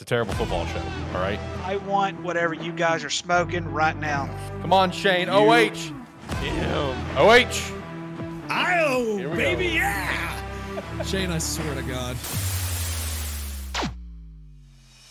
[0.00, 0.82] It's a terrible football show.
[1.14, 1.38] All right.
[1.62, 4.34] I want whatever you guys are smoking right now.
[4.62, 5.26] Come on, Shane.
[5.26, 5.92] You- OH.
[6.40, 7.18] Damn.
[7.18, 7.70] OH.
[8.48, 9.74] Oh, baby, go.
[9.74, 11.02] yeah!
[11.02, 12.16] Shane, I swear to God.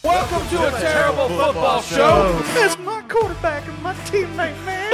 [0.03, 2.39] Welcome to a terrible football show.
[2.55, 4.91] That's my quarterback and my teammate, man.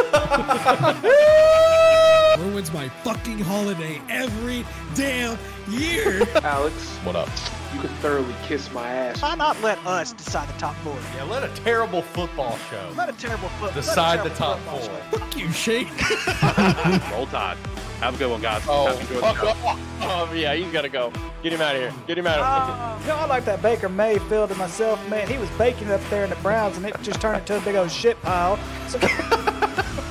[2.52, 5.38] Ruins my fucking holiday every damn
[5.70, 6.28] year.
[6.44, 6.76] Alex,
[7.06, 7.30] What up?
[7.74, 9.22] You can thoroughly kiss my ass.
[9.22, 10.98] Why not let us decide the top four?
[11.16, 13.68] Yeah, let a terrible football show Let a terrible foot.
[13.68, 14.82] let a decide the top four.
[14.82, 14.96] show.
[15.12, 15.88] Fuck you, Shane.
[17.12, 17.58] Roll Tide.
[18.02, 18.62] Have a good one, guys.
[18.68, 19.80] Oh, Have a good fuck off.
[20.02, 21.12] Oh, yeah, he's got to go.
[21.42, 21.94] Get him out of here.
[22.08, 22.76] Get him out of here.
[22.76, 25.28] Uh, you know, I like that Baker Mayfield and myself, man.
[25.30, 27.76] He was baking up there in the Browns, and it just turned into a big
[27.76, 28.60] old shit pile.
[28.90, 29.00] So,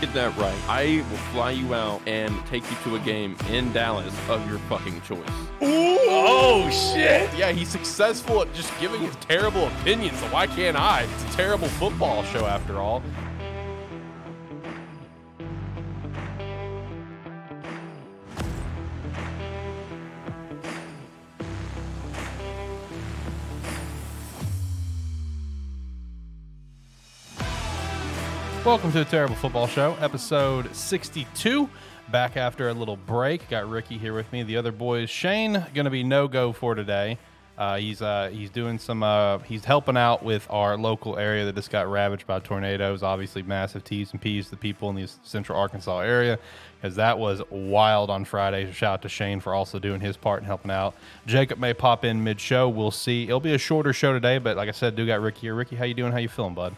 [0.00, 0.54] Get that right.
[0.68, 4.58] I will fly you out and take you to a game in Dallas of your
[4.60, 5.18] fucking choice.
[5.60, 5.98] Ooh.
[6.10, 7.28] Oh shit!
[7.36, 10.18] Yeah, he's successful at just giving his terrible opinions.
[10.20, 11.02] So why can't I?
[11.02, 13.02] It's a terrible football show after all.
[28.68, 31.70] Welcome to the Terrible Football Show, episode 62.
[32.10, 33.48] Back after a little break.
[33.48, 34.42] Got Ricky here with me.
[34.42, 37.16] The other boys, Shane, going to be no go for today.
[37.56, 41.54] Uh, he's uh, he's doing some uh, he's helping out with our local area that
[41.54, 43.02] just got ravaged by tornadoes.
[43.02, 46.38] Obviously, massive T's and P's to the people in the central Arkansas area
[46.78, 48.70] because that was wild on Friday.
[48.70, 50.94] Shout out to Shane for also doing his part and helping out.
[51.26, 52.68] Jacob may pop in mid show.
[52.68, 53.22] We'll see.
[53.24, 55.54] It'll be a shorter show today, but like I said, do got Ricky here.
[55.54, 56.12] Ricky, how you doing?
[56.12, 56.76] How you feeling, bud?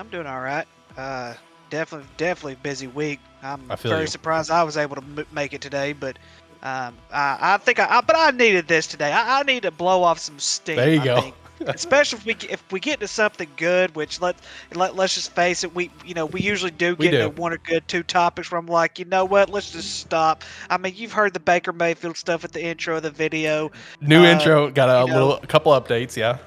[0.00, 0.66] I'm doing all right.
[0.96, 1.34] Uh,
[1.68, 3.20] definitely, definitely busy week.
[3.42, 4.06] I'm very you.
[4.06, 6.18] surprised I was able to m- make it today, but
[6.62, 9.12] um, I, I think I, I, but I needed this today.
[9.12, 10.76] I, I need to blow off some steam.
[10.76, 11.20] There you I go.
[11.20, 11.34] think.
[11.66, 14.36] Especially if we get- if we get to something good, which let
[14.74, 17.28] let let's just face it, we you know we usually do get to do.
[17.30, 20.42] one or good two topics where I'm like, you know what, let's just stop.
[20.70, 23.70] I mean, you've heard the Baker Mayfield stuff at the intro of the video.
[24.00, 26.16] New Uh, intro, got a you know- little, couple updates.
[26.16, 26.38] Yeah.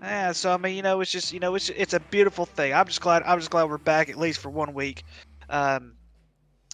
[0.00, 2.72] Yeah, so I mean, you know, it's just you know, it's it's a beautiful thing.
[2.72, 5.04] I'm just glad I'm just glad we're back at least for one week.
[5.48, 5.94] Um,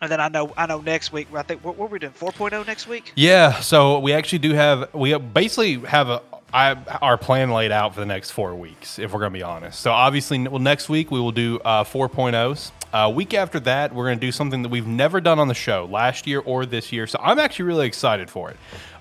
[0.03, 1.29] and then I know I know next week.
[1.35, 3.13] I think what, what are we doing 4.0 next week?
[3.17, 6.23] Yeah, so we actually do have we basically have a
[6.53, 9.43] I, our plan laid out for the next four weeks, if we're going to be
[9.43, 9.81] honest.
[9.81, 12.71] So obviously, well, next week we will do uh, 4.0s.
[12.93, 15.55] Uh, week after that, we're going to do something that we've never done on the
[15.55, 17.07] show last year or this year.
[17.07, 18.57] So I'm actually really excited for it.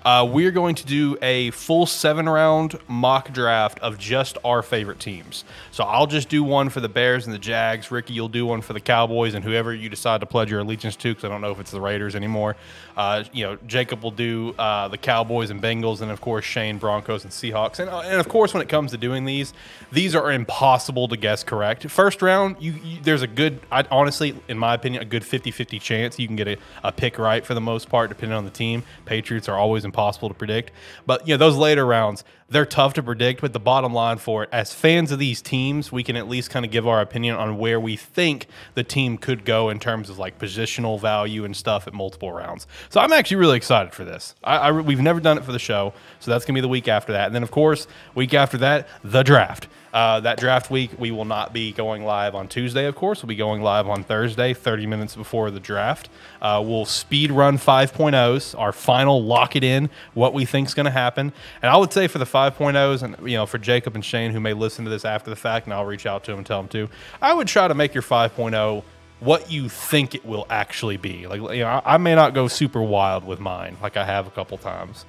[0.06, 5.00] Uh, we're going to do a full seven round mock draft of just our favorite
[5.00, 5.44] teams.
[5.72, 7.90] So I'll just do one for the Bears and the Jags.
[7.90, 10.94] Ricky, you'll do one for the Cowboys and whoever you decide to pledge your allegiance
[10.94, 12.54] to, because I don't know if it's the Raiders anymore.
[12.96, 16.78] Uh, you know, Jacob will do uh, the Cowboys and Bengals, and of course Shane
[16.78, 17.80] Broncos and Seahawks.
[17.80, 19.52] And, uh, and of course, when it comes to doing these,
[19.90, 21.90] these are impossible to guess correct.
[21.90, 25.80] First round, you, you there's a good, I, honestly, in my opinion, a good 50-50
[25.80, 28.50] chance you can get a, a pick right for the most part, depending on the
[28.50, 28.84] team.
[29.04, 30.72] Patriots are always impossible to predict,
[31.06, 33.40] but you know those later rounds, they're tough to predict.
[33.40, 36.50] But the bottom line for it, as fans of these teams, we can at least
[36.50, 40.10] kind of give our opinion on where we think the team could go in terms
[40.10, 42.66] of like positional value and stuff at multiple rounds.
[42.90, 44.34] So I'm actually really excited for this.
[44.44, 46.88] I, I we've never done it for the show, so that's gonna be the week
[46.88, 49.68] after that, and then of course week after that, the draft.
[49.96, 53.22] Uh, that draft week, we will not be going live on Tuesday, of course.
[53.22, 56.10] We'll be going live on Thursday, 30 minutes before the draft.
[56.42, 60.84] Uh, we'll speed run 5.0s, our final lock it in, what we think is going
[60.84, 61.32] to happen.
[61.62, 64.40] And I would say for the 5.0s, and you know, for Jacob and Shane who
[64.40, 66.60] may listen to this after the fact, and I'll reach out to them and tell
[66.60, 66.90] them to,
[67.22, 68.82] I would try to make your 5.0
[69.20, 71.26] what you think it will actually be.
[71.26, 74.26] Like, you know, I, I may not go super wild with mine, like I have
[74.26, 75.06] a couple times.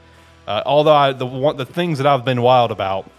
[0.48, 3.12] Uh, although I, the one, the things that I've been wild about,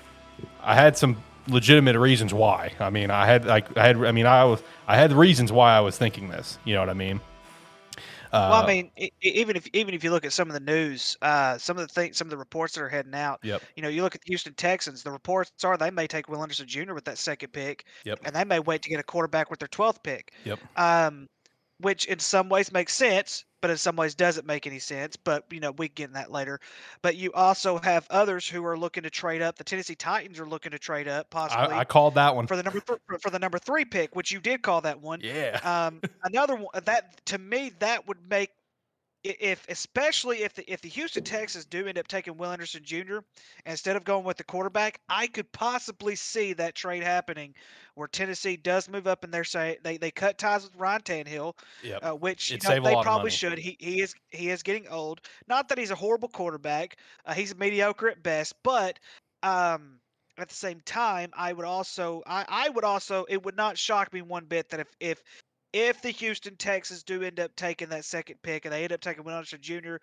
[0.63, 1.19] I had some
[1.49, 2.73] legitimate reasons why.
[2.79, 5.77] I mean, I had like I had I mean I was I had reasons why
[5.77, 6.59] I was thinking this.
[6.65, 7.21] You know what I mean?
[8.31, 10.55] Uh, well, I mean, e- e- even if even if you look at some of
[10.55, 13.41] the news, uh, some of the things, some of the reports that are heading out.
[13.43, 13.63] Yep.
[13.75, 15.03] You know, you look at the Houston Texans.
[15.03, 16.93] The reports are they may take Will Anderson Jr.
[16.93, 18.21] with that second pick, Yep.
[18.25, 20.33] and they may wait to get a quarterback with their twelfth pick.
[20.45, 20.59] Yep.
[20.77, 21.27] Um,
[21.81, 25.17] which in some ways makes sense, but in some ways doesn't make any sense.
[25.17, 26.61] But you know, we get in that later.
[27.03, 29.57] But you also have others who are looking to trade up.
[29.57, 32.47] The Tennessee Titans are looking to trade up, possibly I, I called that one.
[32.47, 35.21] for the number th- for the number three pick, which you did call that one.
[35.23, 35.61] Yeah.
[35.63, 38.51] Um, another one that to me that would make
[39.39, 43.19] if especially if the if the Houston Texans do end up taking Will Anderson Jr.
[43.67, 47.55] instead of going with the quarterback, I could possibly see that trade happening
[47.95, 51.55] where Tennessee does move up and they're saying they, they cut ties with Ryan Tannehill,
[51.83, 52.01] Yep.
[52.03, 53.59] uh, which you know, they probably should.
[53.59, 55.21] He he is he is getting old.
[55.49, 56.97] Not that he's a horrible quarterback.
[57.27, 58.99] Uh, he's mediocre at best, but
[59.43, 60.01] Um,
[60.39, 64.13] at the same time, I would also, I, I would also, it would not shock
[64.13, 65.23] me one bit that if if
[65.79, 69.01] if the Houston Texans do end up taking that second pick and they end up
[69.01, 69.97] taking Will Anderson Jr.,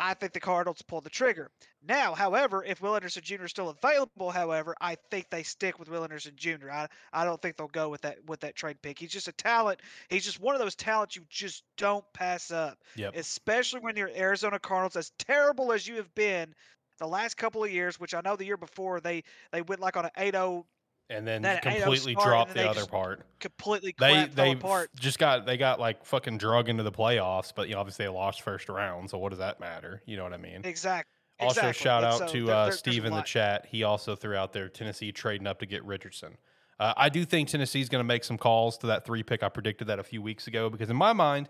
[0.00, 1.50] I think the Cardinals pull the trigger.
[1.86, 3.44] Now, however, if Will Anderson Jr.
[3.44, 6.70] is still available, however, I think they stick with Will Anderson Jr.
[6.70, 8.98] I, I don't think they'll go with that with that trade pick.
[8.98, 9.80] He's just a talent.
[10.08, 12.78] He's just one of those talents you just don't pass up.
[12.94, 13.16] Yep.
[13.16, 16.54] Especially when you're Arizona Cardinals, as terrible as you have been
[16.98, 19.96] the last couple of years, which I know the year before they they went like
[19.96, 20.64] on an 8-0
[21.10, 23.24] and then That completely dropped the other part.
[23.40, 24.90] completely They they apart.
[24.98, 28.10] just got they got like fucking drug into the playoffs, but you know obviously they
[28.10, 29.10] lost first round.
[29.10, 30.02] So what does that matter?
[30.06, 30.62] You know what I mean?
[30.64, 31.10] Exactly.
[31.40, 31.82] Also, exactly.
[31.84, 33.66] shout out so to there- uh, Steve in the chat.
[33.70, 36.36] He also threw out there Tennessee trading up to get Richardson.
[36.80, 39.42] Uh, I do think Tennessee's going to make some calls to that three pick.
[39.42, 41.48] I predicted that a few weeks ago because in my mind,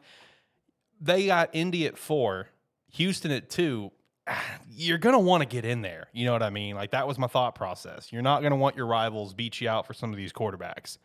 [1.01, 2.49] they got Indy at four,
[2.93, 3.93] Houston at two.
[4.71, 6.09] You're going to want to get in there.
[6.13, 6.75] You know what I mean?
[6.75, 8.13] Like that was my thought process.
[8.13, 10.99] You're not going to want your rivals beat you out for some of these quarterbacks.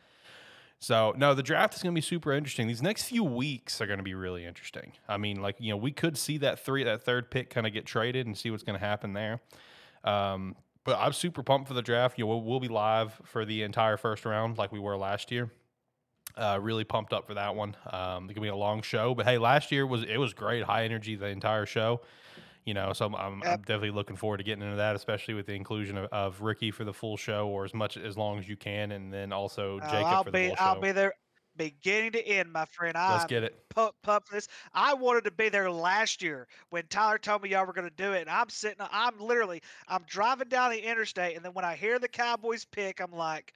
[0.79, 2.67] So no, the draft is going to be super interesting.
[2.67, 4.91] These next few weeks are going to be really interesting.
[5.07, 7.71] I mean, like you know, we could see that three, that third pick kind of
[7.71, 9.39] get traded and see what's going to happen there.
[10.03, 12.17] Um, but I'm super pumped for the draft.
[12.17, 15.31] You know, we'll, we'll be live for the entire first round like we were last
[15.31, 15.49] year.
[16.35, 17.75] Uh, really pumped up for that one.
[17.91, 20.63] Um, it's gonna be a long show, but hey, last year was it was great,
[20.63, 22.01] high energy the entire show.
[22.65, 25.45] You know, so I'm, I'm, I'm definitely looking forward to getting into that, especially with
[25.47, 28.47] the inclusion of, of Ricky for the full show or as much as long as
[28.47, 31.13] you can, and then also Oh, Jacob I'll for the be full I'll be there
[31.55, 32.95] beginning to end, my friend.
[33.07, 33.69] Let's I'm get it.
[33.69, 34.47] pumped for this.
[34.73, 37.95] I wanted to be there last year when Tyler told me y'all were going to
[37.95, 38.85] do it, and I'm sitting.
[38.91, 42.99] I'm literally I'm driving down the interstate, and then when I hear the Cowboys pick,
[42.99, 43.53] I'm like.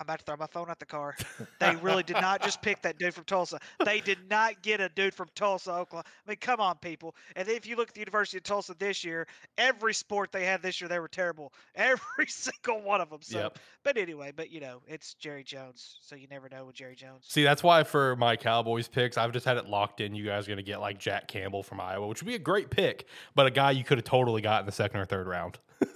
[0.00, 1.16] I'm about to throw my phone out the car.
[1.58, 3.58] They really did not just pick that dude from Tulsa.
[3.84, 6.04] They did not get a dude from Tulsa, Oklahoma.
[6.26, 7.16] I mean, come on, people.
[7.34, 10.62] And if you look at the University of Tulsa this year, every sport they had
[10.62, 11.52] this year, they were terrible.
[11.74, 13.20] Every single one of them.
[13.22, 13.58] So, Yep.
[13.82, 17.24] but anyway, but you know, it's Jerry Jones, so you never know with Jerry Jones.
[17.28, 20.14] See, that's why for my Cowboys picks, I've just had it locked in.
[20.14, 22.38] You guys are going to get like Jack Campbell from Iowa, which would be a
[22.38, 25.26] great pick, but a guy you could have totally got in the second or third
[25.26, 25.58] round.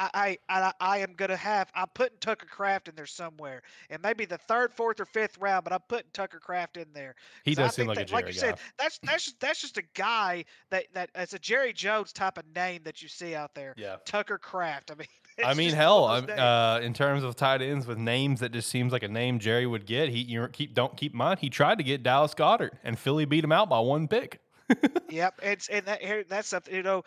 [0.00, 1.70] I, I, I, am gonna have.
[1.74, 5.64] I'm putting Tucker Kraft in there somewhere, and maybe the third, fourth, or fifth round.
[5.64, 7.14] But I'm putting Tucker Kraft in there.
[7.44, 8.38] He does seem like a that, like you guy.
[8.38, 12.38] said, that's that's just, that's just a guy that that it's a Jerry Jones type
[12.38, 13.74] of name that you see out there.
[13.76, 13.96] Yeah.
[14.06, 14.90] Tucker Kraft.
[14.90, 15.08] I mean,
[15.44, 16.40] I mean, hell, I'm, of those names.
[16.40, 19.66] uh, in terms of tight ends with names that just seems like a name Jerry
[19.66, 20.08] would get.
[20.08, 23.26] He you keep don't keep in mind he tried to get Dallas Goedert and Philly
[23.26, 24.40] beat him out by one pick.
[25.10, 27.02] Yep, it's and that here that's something you know.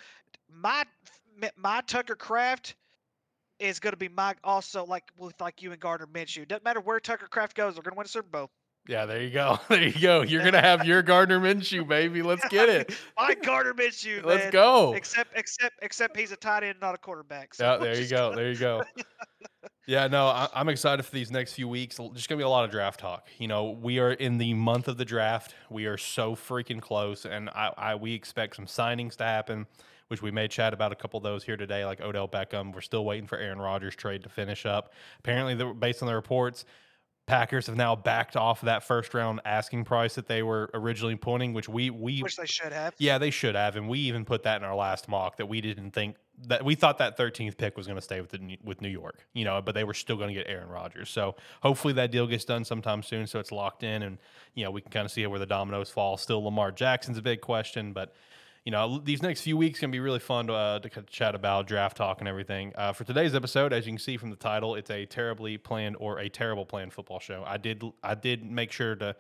[0.54, 0.84] My
[1.56, 2.76] my Tucker Kraft
[3.64, 6.48] is going to be my also like with like you and Gardner Minshew.
[6.48, 8.50] Doesn't matter where Tucker Kraft goes, they're going to win a Super Bowl.
[8.88, 9.58] Yeah, there you go.
[9.70, 10.24] There you go.
[10.24, 12.22] You're gonna have your Gardner Minshew, baby.
[12.22, 12.94] Let's get it.
[13.18, 14.26] My Gardner Minshew.
[14.26, 14.92] Let's go.
[14.94, 17.54] Except except except he's a tight end, not a quarterback.
[17.54, 18.32] So Yeah, there you go.
[18.32, 18.84] gonna- There you go.
[19.86, 21.98] Yeah, no, I, I'm excited for these next few weeks.
[22.14, 23.28] Just gonna be a lot of draft talk.
[23.38, 25.56] You know, we are in the month of the draft.
[25.70, 29.66] We are so freaking close, and I, I we expect some signings to happen,
[30.14, 32.72] which we may chat about a couple of those here today, like Odell Beckham.
[32.72, 34.94] We're still waiting for Aaron Rodgers trade to finish up.
[35.18, 36.66] Apparently, the, based on the reports,
[37.26, 41.52] Packers have now backed off that first round asking price that they were originally putting,
[41.54, 42.94] which we we Which they should have.
[43.00, 45.62] yeah, they should have, and we even put that in our last mock that we
[45.62, 46.18] didn't think
[46.48, 48.90] that we thought that 13th pick was going to stay with the, New- with New
[48.90, 51.10] York, you know, but they were still going to get Aaron Rodgers.
[51.10, 54.18] So hopefully that deal gets done sometime soon, so it's locked in, and
[54.54, 56.18] you know we can kind of see where the dominoes fall.
[56.18, 58.14] Still, Lamar Jackson's a big question, but
[58.66, 61.68] you know these next few weeks can be really fun to, uh, to chat about
[61.68, 62.72] draft talk and everything.
[62.76, 65.98] Uh, for today's episode, as you can see from the title, it's a terribly planned
[66.00, 67.44] or a terrible planned football show.
[67.46, 69.16] I did I did make sure to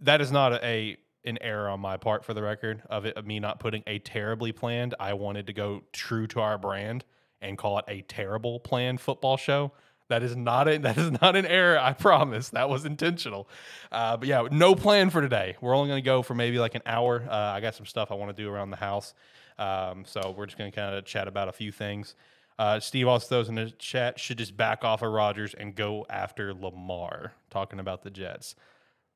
[0.00, 3.26] that is not a an error on my part for the record of it of
[3.26, 4.94] me not putting a terribly planned.
[4.98, 7.04] I wanted to go true to our brand
[7.40, 9.72] and call it a terrible planned football show.
[10.08, 11.78] That is not a, that is not an error.
[11.78, 13.48] I promise that was intentional.
[13.90, 15.56] Uh, but yeah, no plan for today.
[15.60, 17.26] We're only going to go for maybe like an hour.
[17.28, 19.14] Uh, I got some stuff I want to do around the house,
[19.58, 22.14] um, so we're just going to kind of chat about a few things.
[22.58, 26.06] Uh, Steve also throws in the chat should just back off of Rodgers and go
[26.08, 27.32] after Lamar.
[27.50, 28.54] Talking about the Jets.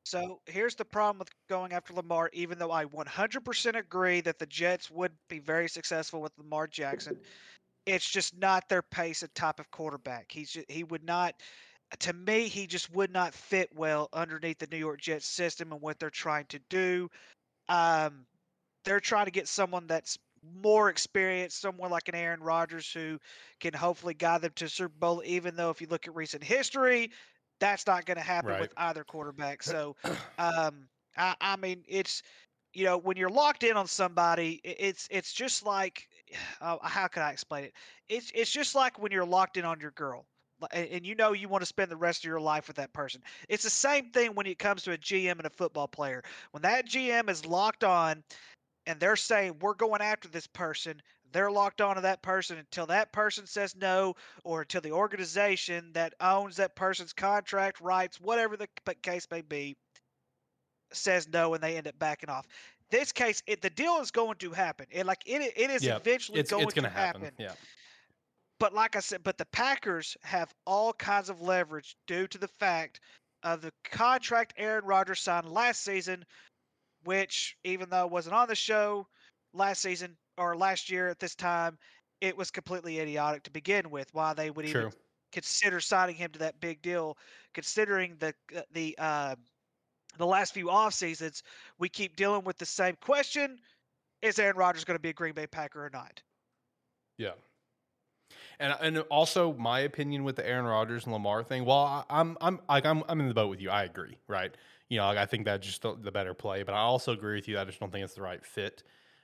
[0.03, 4.47] So here's the problem with going after Lamar, even though I 100% agree that the
[4.47, 7.19] Jets would be very successful with Lamar Jackson.
[7.85, 10.31] It's just not their pace and type of quarterback.
[10.31, 11.35] He's just, he would not,
[11.99, 15.81] to me, he just would not fit well underneath the New York Jets system and
[15.81, 17.09] what they're trying to do.
[17.69, 18.27] Um,
[18.85, 23.19] they're trying to get someone that's more experienced, someone like an Aaron Rodgers who
[23.59, 25.23] can hopefully guide them to Super Bowl.
[25.25, 27.11] Even though if you look at recent history,
[27.59, 28.57] that's not going to happen Right.
[28.57, 29.63] with either quarterback.
[29.63, 29.95] So,
[30.37, 32.23] um, I, I mean, it's
[32.73, 36.07] you know when you're locked in on somebody, it's it's just like
[36.61, 37.73] uh, how can I explain it?
[38.09, 40.25] It's it's just like when you're locked in on your girl,
[40.71, 43.21] and you know you want to spend the rest of your life with that person.
[43.49, 46.23] It's the same thing when it comes to a GM and a football player.
[46.51, 48.23] When that GM is locked on,
[48.85, 52.87] and they're saying we're going after this person, they're locked on to that person until
[52.87, 58.57] that person says no, or until the organization that owns that person's contract rights, whatever
[58.57, 58.67] the
[59.01, 59.77] case may be,
[60.91, 62.45] says no, and they end up backing off.
[62.91, 64.85] This case, it, the deal is going to happen.
[64.91, 67.21] It like it, it is Yeah, eventually It's going it's to happen.
[67.21, 67.33] happen.
[67.39, 67.53] Yeah.
[68.59, 72.47] But like I said, but the Packers have all kinds of leverage due to the
[72.47, 72.99] fact
[73.43, 76.23] of the contract Aaron Rodgers signed last season,
[77.05, 79.07] which even though it wasn't on the show
[79.53, 81.77] last season or last year at this time,
[82.19, 84.13] it was completely idiotic to begin with.
[84.13, 84.91] Why they would even True.
[85.31, 87.17] consider signing him to that big deal,
[87.53, 89.35] considering the uh, the uh,
[90.17, 91.43] the last few off seasons,
[91.79, 93.59] we keep dealing with the same question:
[94.21, 96.21] Is Aaron Rodgers going to be a Green Bay Packer or not?
[97.17, 97.31] Yeah.
[98.59, 101.65] And and also my opinion with the Aaron Rodgers and Lamar thing.
[101.65, 103.69] Well, I, I'm I'm like I'm I'm in the boat with you.
[103.69, 104.55] I agree, right?
[104.89, 106.63] You know, like, I think that's just the, the better play.
[106.63, 107.57] But I also agree with you.
[107.57, 108.83] I just don't think it's the right fit.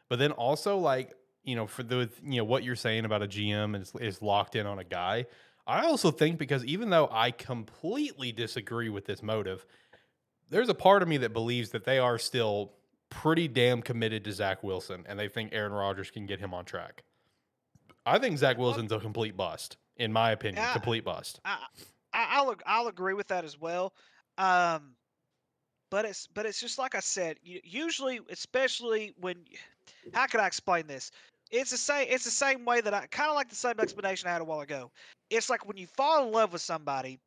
[0.09, 1.13] But then also like
[1.43, 4.55] you know for the you know what you're saying about a GM is is locked
[4.55, 5.25] in on a guy.
[5.67, 9.65] I also think because even though I completely disagree with this motive,
[10.49, 12.73] there's a part of me that believes that they are still
[13.09, 16.65] pretty damn committed to Zach Wilson and they think Aaron Rodgers can get him on
[16.65, 17.03] track.
[18.05, 20.63] I think Zach Wilson's a complete bust, in my opinion.
[20.63, 20.73] Yeah.
[20.73, 21.41] Complete bust.
[21.43, 21.57] I,
[22.13, 23.93] I I'll I'll agree with that as well.
[24.37, 24.93] Um,
[25.89, 27.37] but it's but it's just like I said.
[27.43, 29.35] Usually, especially when,
[30.13, 31.11] how can I explain this?
[31.51, 32.07] It's the same.
[32.09, 34.45] It's the same way that I kind of like the same explanation I had a
[34.45, 34.91] while ago.
[35.29, 37.19] It's like when you fall in love with somebody,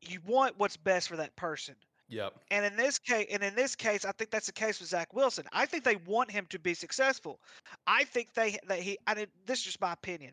[0.00, 1.74] you want what's best for that person.
[2.12, 2.34] Yep.
[2.50, 5.14] And in this case, and in this case, I think that's the case with Zach
[5.14, 5.46] Wilson.
[5.52, 7.40] I think they want him to be successful.
[7.86, 8.98] I think they that he.
[9.06, 10.32] I mean, this is just my opinion.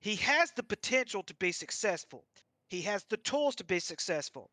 [0.00, 2.24] He has the potential to be successful.
[2.68, 4.50] He has the tools to be successful.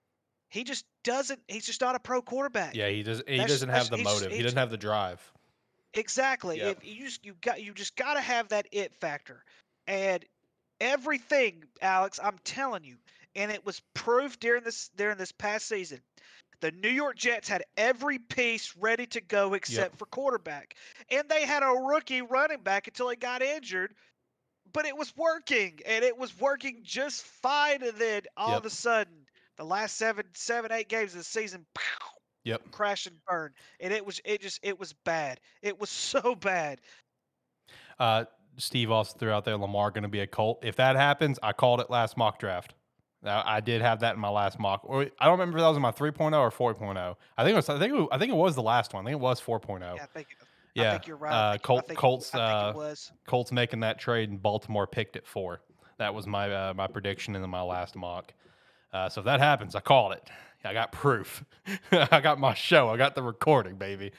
[0.50, 1.40] He just doesn't.
[1.48, 2.76] He's just not a pro quarterback.
[2.76, 3.24] Yeah, he does.
[3.28, 4.38] He That's- doesn't have the he's just- motive.
[4.38, 5.20] He doesn't have the drive.
[5.94, 6.58] Exactly.
[6.58, 6.78] Yep.
[6.78, 9.44] If you just you got you just got to have that it factor,
[9.88, 10.24] and
[10.80, 12.98] everything, Alex, I'm telling you,
[13.36, 16.02] and it was proof during this during this past season.
[16.62, 20.76] The New York Jets had every piece ready to go except for quarterback,
[21.10, 23.96] and they had a rookie running back until he got injured.
[24.74, 27.84] But it was working, and it was working just fine.
[27.84, 28.58] And then all Yep.
[28.60, 31.66] of a sudden, the last seven, seven, eight games of the season,
[32.44, 32.72] Yep.
[32.72, 35.90] crash and burn and it was it just it was bad it was
[36.24, 36.80] so bad
[38.00, 38.26] Uh,
[38.58, 40.60] Steve also threw out there Lamar going to be a Colt.
[40.64, 42.74] If that happens, I called it last mock draft.
[43.26, 45.78] I did have that in my last mock, or I don't remember if that was
[45.78, 47.16] in my 3.0 or 4.0.
[47.38, 47.70] I think it was.
[47.70, 49.06] I think it, I think it was the last one.
[49.06, 49.80] I think it was 4.0.
[49.80, 50.28] yeah i think
[50.78, 53.12] I think you're right uh, think, Colt- I think, Colts, I think uh, it was
[53.26, 55.62] Colts making that trade and Baltimore picked it four.
[55.98, 58.34] That was my uh, my prediction in my last mock.
[58.94, 60.30] Uh, so if that happens, I called it.
[60.64, 61.44] I got proof.
[61.92, 62.90] I got my show.
[62.90, 64.12] I got the recording, baby.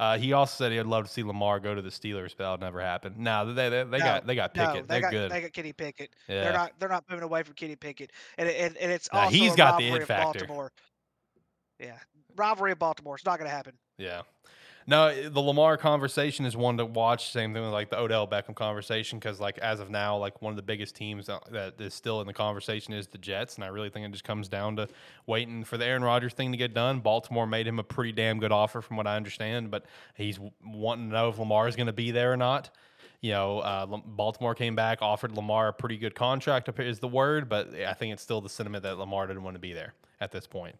[0.00, 2.56] Uh, he also said he'd love to see Lamar go to the Steelers, but that'll
[2.58, 3.16] never happen.
[3.18, 4.88] No, they they, they No, got they got no Pickett.
[4.88, 5.30] they They're got good.
[5.30, 6.42] they got Kenny Pickett yeah.
[6.44, 9.54] they're not they're not moving away from Kenny Pickett and and, and it's also he's
[9.54, 10.38] got the it factor.
[10.38, 10.72] Baltimore
[11.78, 11.98] yeah
[12.34, 14.22] rivalry of Baltimore it's not going to happen Yeah.
[14.90, 17.30] No, the Lamar conversation is one to watch.
[17.30, 20.50] Same thing with like the Odell Beckham conversation because like as of now, like one
[20.50, 23.62] of the biggest teams that that is still in the conversation is the Jets, and
[23.62, 24.88] I really think it just comes down to
[25.28, 26.98] waiting for the Aaron Rodgers thing to get done.
[26.98, 31.10] Baltimore made him a pretty damn good offer from what I understand, but he's wanting
[31.10, 32.70] to know if Lamar is going to be there or not.
[33.20, 37.48] You know, uh, Baltimore came back, offered Lamar a pretty good contract, is the word,
[37.48, 40.32] but I think it's still the sentiment that Lamar didn't want to be there at
[40.32, 40.74] this point.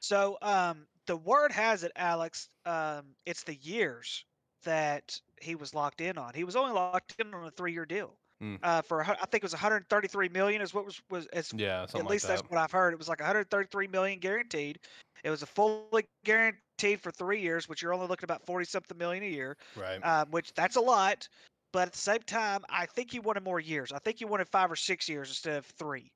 [0.00, 2.48] So um, the word has it, Alex.
[2.66, 4.24] Um, it's the years
[4.64, 6.34] that he was locked in on.
[6.34, 8.14] He was only locked in on a three-year deal.
[8.42, 8.58] Mm.
[8.62, 11.94] Uh, for I think it was 133 million is what was was as Yeah, at
[11.94, 12.38] like least that.
[12.38, 12.92] that's what I've heard.
[12.92, 14.78] It was like 133 million guaranteed.
[15.24, 18.96] It was a fully guaranteed for three years, which you're only looking about 40 something
[18.96, 19.98] million a year, right.
[20.04, 21.28] um, which that's a lot.
[21.72, 23.90] But at the same time, I think he wanted more years.
[23.90, 26.12] I think he wanted five or six years instead of three,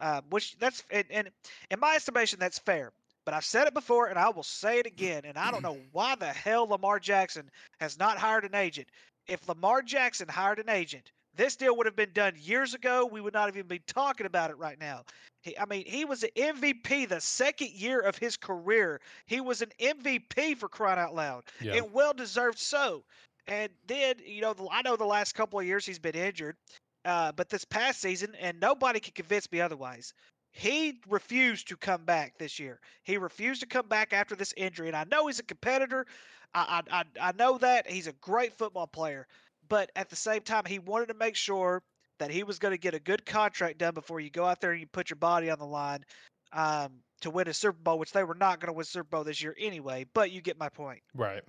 [0.00, 1.30] um, which that's and, and
[1.70, 2.90] in my estimation that's fair.
[3.24, 5.22] But I've said it before, and I will say it again.
[5.24, 7.50] And I don't know why the hell Lamar Jackson
[7.80, 8.88] has not hired an agent.
[9.28, 13.08] If Lamar Jackson hired an agent, this deal would have been done years ago.
[13.10, 15.04] We would not have even be talking about it right now.
[15.42, 19.00] He, I mean, he was an MVP the second year of his career.
[19.26, 21.74] He was an MVP for crying out loud, Yeah.
[21.74, 23.04] and well deserved so.
[23.46, 26.56] And then, you know, the, I know the last couple of years he's been injured,
[27.04, 30.12] uh, but this past season, and nobody can convince me otherwise.
[30.52, 32.80] He refused to come back this year.
[33.04, 36.06] He refused to come back after this injury, and I know he's a competitor.
[36.54, 39.26] I I, I, know that he's a great football player,
[39.68, 41.82] but at the same time, he wanted to make sure
[42.18, 44.72] that he was going to get a good contract done before you go out there
[44.72, 46.04] and you put your body on the line
[46.52, 49.24] um, to win a Super Bowl, which they were not going to win Super Bowl
[49.24, 50.04] this year anyway.
[50.12, 51.00] But you get my point.
[51.14, 51.42] Right.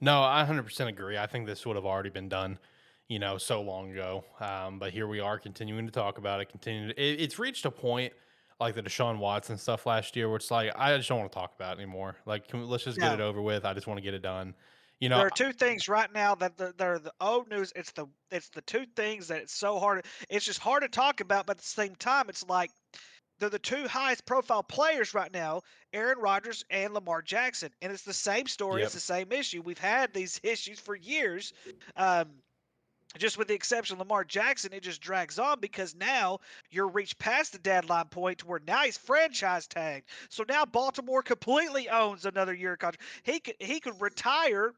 [0.00, 1.18] No, I 100% agree.
[1.18, 2.58] I think this would have already been done,
[3.08, 4.24] you know, so long ago.
[4.40, 6.48] Um, but here we are continuing to talk about it.
[6.48, 8.12] Continuing, to, it, it's reached a point
[8.58, 11.38] like the Deshaun Watson stuff last year, where it's like I just don't want to
[11.38, 12.16] talk about it anymore.
[12.26, 13.64] Like, can we, let's just get it over with.
[13.64, 14.54] I just want to get it done.
[14.98, 17.70] You know, there are two things right now that they're, they're the old news.
[17.76, 20.06] It's the it's the two things that it's so hard.
[20.30, 22.70] It's just hard to talk about, but at the same time, it's like
[23.38, 25.60] they're the two highest profile players right now,
[25.92, 28.80] Aaron Rodgers and Lamar Jackson, and it's the same story.
[28.80, 28.86] Yep.
[28.86, 29.60] It's the same issue.
[29.60, 31.52] We've had these issues for years.
[31.96, 32.30] Um,
[33.18, 37.18] just with the exception of Lamar Jackson, it just drags on because now you're reached
[37.18, 40.08] past the deadline point to where now he's franchise tagged.
[40.28, 43.04] So now Baltimore completely owns another year of contract.
[43.22, 44.72] He could he could retire,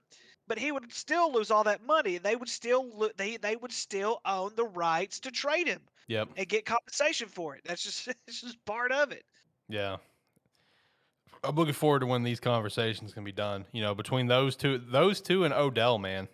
[0.46, 2.18] but he would still lose all that money.
[2.18, 6.28] They would still lo- they they would still own the rights to trade him yep,
[6.36, 7.62] and get compensation for it.
[7.64, 9.24] That's just it's just part of it.
[9.68, 9.96] yeah.
[11.44, 13.64] I'm looking forward to when these conversations can be done.
[13.70, 16.26] You know, between those two, those two and Odell, man.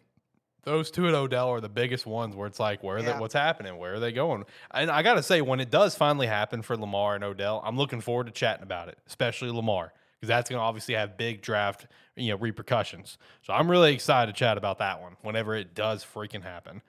[0.64, 3.76] Those two and Odell are the biggest ones where it's like, where they, what's happening?
[3.76, 4.44] Where are they going?
[4.71, 7.76] And I got to say, when it does finally happen for Lamar and Odell, I'm
[7.76, 11.42] looking forward to chatting about it, especially Lamar, because that's going to obviously have big
[11.42, 13.18] draft, you know, repercussions.
[13.42, 16.80] So I'm really excited to chat about that one whenever it does freaking happen.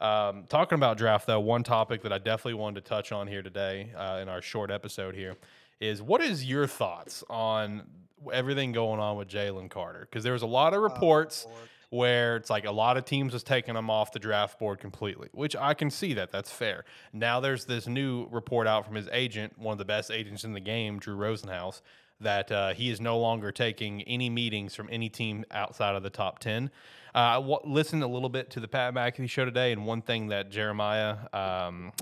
[0.00, 3.42] Um, talking about draft, though, one topic that I definitely wanted to touch on here
[3.42, 5.36] today uh, in our short episode here
[5.78, 7.82] is what is your thoughts on
[8.32, 10.00] everything going on with Jalen Carter?
[10.10, 11.46] Because there was a lot of reports
[11.90, 15.28] where it's like a lot of teams was taking him off the draft board completely,
[15.32, 16.30] which I can see that.
[16.30, 16.84] That's fair.
[17.12, 20.52] Now there's this new report out from his agent, one of the best agents in
[20.52, 21.82] the game, Drew Rosenhaus,
[22.20, 26.10] that uh, he is no longer taking any meetings from any team outside of the
[26.10, 26.70] top 10.
[27.12, 30.28] Uh, I listened a little bit to the Pat McAfee show today, and one thing
[30.28, 31.92] that Jeremiah, um,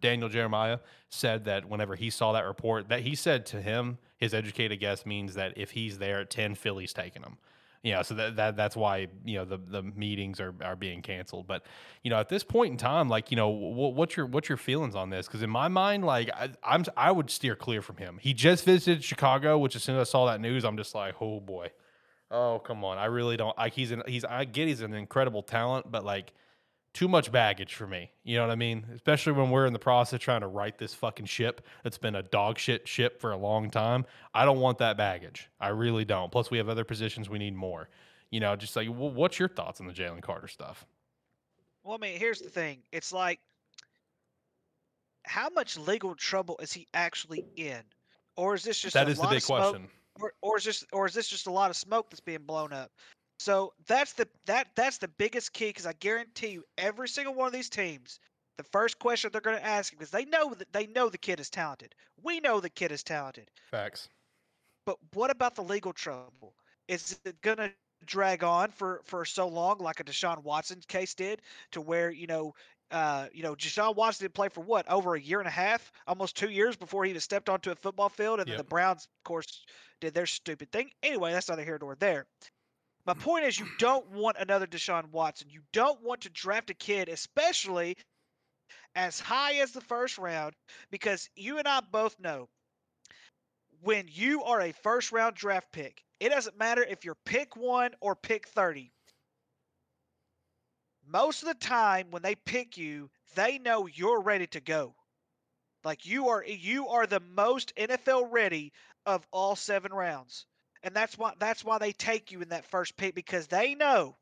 [0.00, 0.78] Daniel Jeremiah,
[1.10, 5.04] said that whenever he saw that report, that he said to him, his educated guess
[5.04, 7.36] means that if he's there at 10, Philly's taking him.
[7.82, 11.46] Yeah, so that, that that's why you know the the meetings are, are being canceled.
[11.46, 11.64] But
[12.02, 14.58] you know, at this point in time, like you know, wh- what's your what's your
[14.58, 15.26] feelings on this?
[15.26, 18.18] Because in my mind, like I, I'm I would steer clear from him.
[18.20, 21.14] He just visited Chicago, which as soon as I saw that news, I'm just like,
[21.22, 21.70] oh boy,
[22.30, 22.98] oh come on.
[22.98, 26.34] I really don't like he's an, he's I get he's an incredible talent, but like
[26.92, 28.10] too much baggage for me.
[28.24, 28.84] You know what I mean?
[28.94, 32.22] Especially when we're in the process trying to right this fucking ship that's been a
[32.22, 34.04] dog shit ship for a long time.
[34.34, 35.48] I don't want that baggage.
[35.60, 36.32] I really don't.
[36.32, 37.88] Plus, we have other positions we need more.
[38.30, 40.84] You know, just like, well, what's your thoughts on the Jalen Carter stuff?
[41.82, 42.78] Well, I mean, here's the thing.
[42.92, 43.40] It's like,
[45.24, 47.82] how much legal trouble is he actually in,
[48.36, 49.88] or is this just That is the big of question.
[50.20, 52.72] or, or is this, or is this just a lot of smoke that's being blown
[52.72, 52.90] up?
[53.40, 57.46] So that's the that that's the biggest key because I guarantee you, every single one
[57.46, 58.20] of these teams,
[58.58, 61.40] the first question they're going to ask because they know that they know the kid
[61.40, 61.94] is talented.
[62.22, 63.50] We know the kid is talented.
[63.70, 64.10] Facts.
[64.84, 66.52] But what about the legal trouble?
[66.86, 67.72] Is it going to
[68.04, 72.26] drag on for for so long, like a Deshaun Watson case did, to where you
[72.26, 72.54] know,
[72.90, 75.90] uh, you know, Deshaun Watson did play for what over a year and a half,
[76.06, 79.04] almost two years before he even stepped onto a football field, and then the Browns,
[79.04, 79.64] of course,
[79.98, 80.90] did their stupid thing.
[81.02, 82.26] Anyway, that's neither here nor there.
[83.06, 85.48] My point is, you don't want another Deshaun Watson.
[85.50, 87.96] You don't want to draft a kid, especially
[88.94, 90.54] as high as the first round,
[90.90, 92.48] because you and I both know
[93.82, 97.92] when you are a first round draft pick, it doesn't matter if you're pick one
[98.00, 98.92] or pick 30.
[101.06, 104.94] Most of the time when they pick you, they know you're ready to go.
[105.82, 108.72] Like you are you are the most NFL ready
[109.06, 110.46] of all seven rounds.
[110.82, 114.16] And that's why that's why they take you in that first pick because they know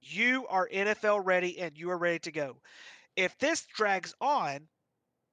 [0.00, 2.60] you are NFL ready and you are ready to go.
[3.16, 4.68] If this drags on,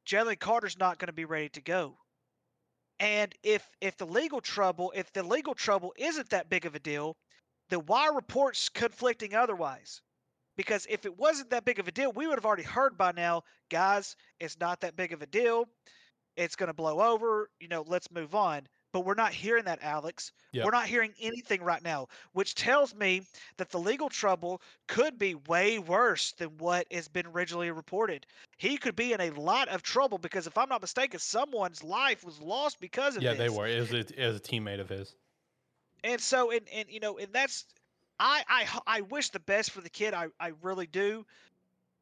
[0.08, 1.98] Jalen Carter's not going to be ready to go.
[3.00, 6.80] And if if the legal trouble, if the legal trouble isn't that big of a
[6.80, 7.18] deal,
[7.70, 10.02] then why reports conflicting otherwise?
[10.56, 13.12] Because if it wasn't that big of a deal, we would have already heard by
[13.12, 15.68] now, guys, it's not that big of a deal.
[16.36, 17.50] It's going to blow over.
[17.60, 18.68] You know, let's move on.
[18.93, 20.32] But we're not hearing that, Alex.
[20.51, 20.65] Yep.
[20.65, 23.23] We're not hearing anything right now, which tells me
[23.58, 28.27] that the legal trouble could be way worse than what has been originally reported.
[28.58, 32.23] He could be in a lot of trouble because, if I'm not mistaken, someone's life
[32.23, 33.32] was lost because of this.
[33.32, 33.51] Yeah, this.
[33.51, 33.65] they were.
[33.65, 35.15] Was, a, a teammate of his.
[36.03, 37.65] And so, and and you know, and that's,
[38.19, 40.13] I, I, I wish the best for the kid.
[40.13, 41.25] I I really do.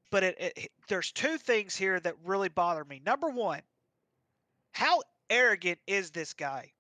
[0.10, 3.02] But it, it there's two things here that really bother me.
[3.06, 3.62] Number one,
[4.74, 5.00] how
[5.30, 6.74] arrogant is this guy?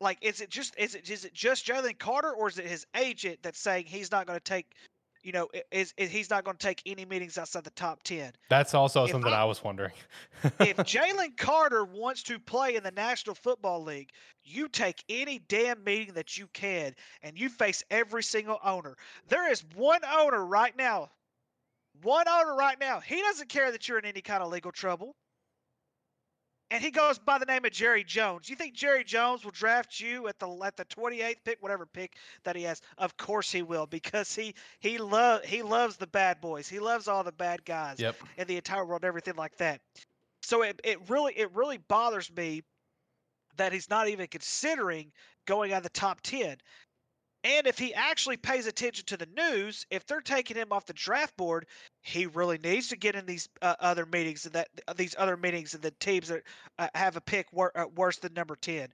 [0.00, 2.86] Like, is it just is it is it just Jalen Carter or is it his
[2.96, 4.72] agent that's saying he's not going to take,
[5.22, 8.32] you know, is, is he's not going to take any meetings outside the top ten.
[8.48, 9.92] That's also If something I- I was wondering.
[10.44, 14.10] if Jalen Carter wants to play in the National Football League,
[14.44, 18.96] you take any damn meeting that you can and you face every single owner.
[19.28, 21.10] There is one owner right now,
[22.02, 23.00] one owner right now.
[23.00, 25.16] He doesn't care that you're in any kind of legal trouble.
[26.70, 28.50] And he goes by the name of Jerry Jones.
[28.50, 32.16] You think Jerry Jones will draft you at the at the 28th pick, whatever pick
[32.44, 32.82] that he has?
[32.98, 36.68] Of course he will, because he he love he loves the bad boys.
[36.68, 38.16] He loves all the bad guys yep.
[38.36, 39.80] in the entire world, everything like that.
[40.42, 42.62] So it, it really it really bothers me
[43.56, 45.10] that he's not even considering
[45.46, 46.58] going out of the top ten.
[47.44, 50.92] And if he actually pays attention to the news, if they're taking him off the
[50.92, 51.66] draft board,
[52.02, 55.36] he really needs to get in these uh, other meetings and that uh, these other
[55.36, 56.42] meetings and the teams that
[56.78, 58.88] uh, have a pick wor- uh, worse than number ten.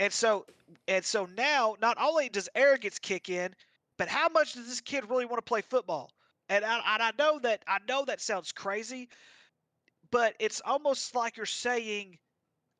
[0.00, 0.46] And so
[0.88, 3.54] and so now, not only does arrogance kick in,
[3.98, 6.10] but how much does this kid really want to play football?
[6.48, 9.08] And I, and I know that I know that sounds crazy,
[10.10, 12.18] but it's almost like you're saying,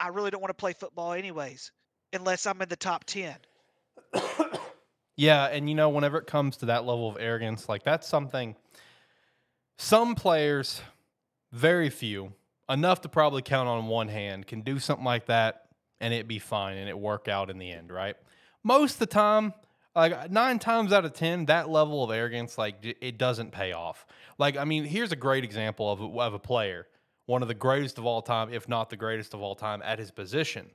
[0.00, 1.70] I really don't want to play football anyways,
[2.12, 3.36] unless I'm in the top 10.
[5.20, 8.56] Yeah, and you know, whenever it comes to that level of arrogance, like that's something
[9.76, 10.80] some players,
[11.52, 12.32] very few,
[12.70, 15.66] enough to probably count on one hand, can do something like that
[16.00, 18.16] and it be fine and it work out in the end, right?
[18.62, 19.52] Most of the time,
[19.94, 24.06] like nine times out of ten, that level of arrogance, like it doesn't pay off.
[24.38, 26.86] Like, I mean, here's a great example of of a player,
[27.26, 29.98] one of the greatest of all time, if not the greatest of all time at
[29.98, 30.70] his position,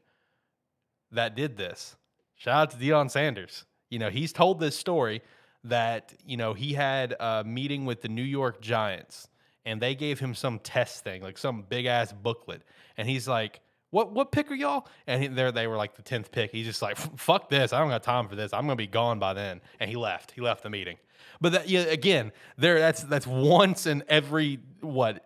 [1.11, 1.95] that did this.
[2.35, 3.65] Shout out to Deion Sanders.
[3.89, 5.21] You know, he's told this story
[5.63, 9.27] that, you know, he had a meeting with the New York Giants
[9.65, 12.61] and they gave him some test thing, like some big ass booklet.
[12.97, 14.87] And he's like, what what pick are y'all?
[15.07, 16.51] And he, there they were like the tenth pick.
[16.51, 17.73] He's just like, fuck this.
[17.73, 18.53] I don't got time for this.
[18.53, 19.61] I'm gonna be gone by then.
[19.79, 20.31] And he left.
[20.31, 20.97] He left the meeting.
[21.41, 25.25] But that yeah, again, there that's that's once in every what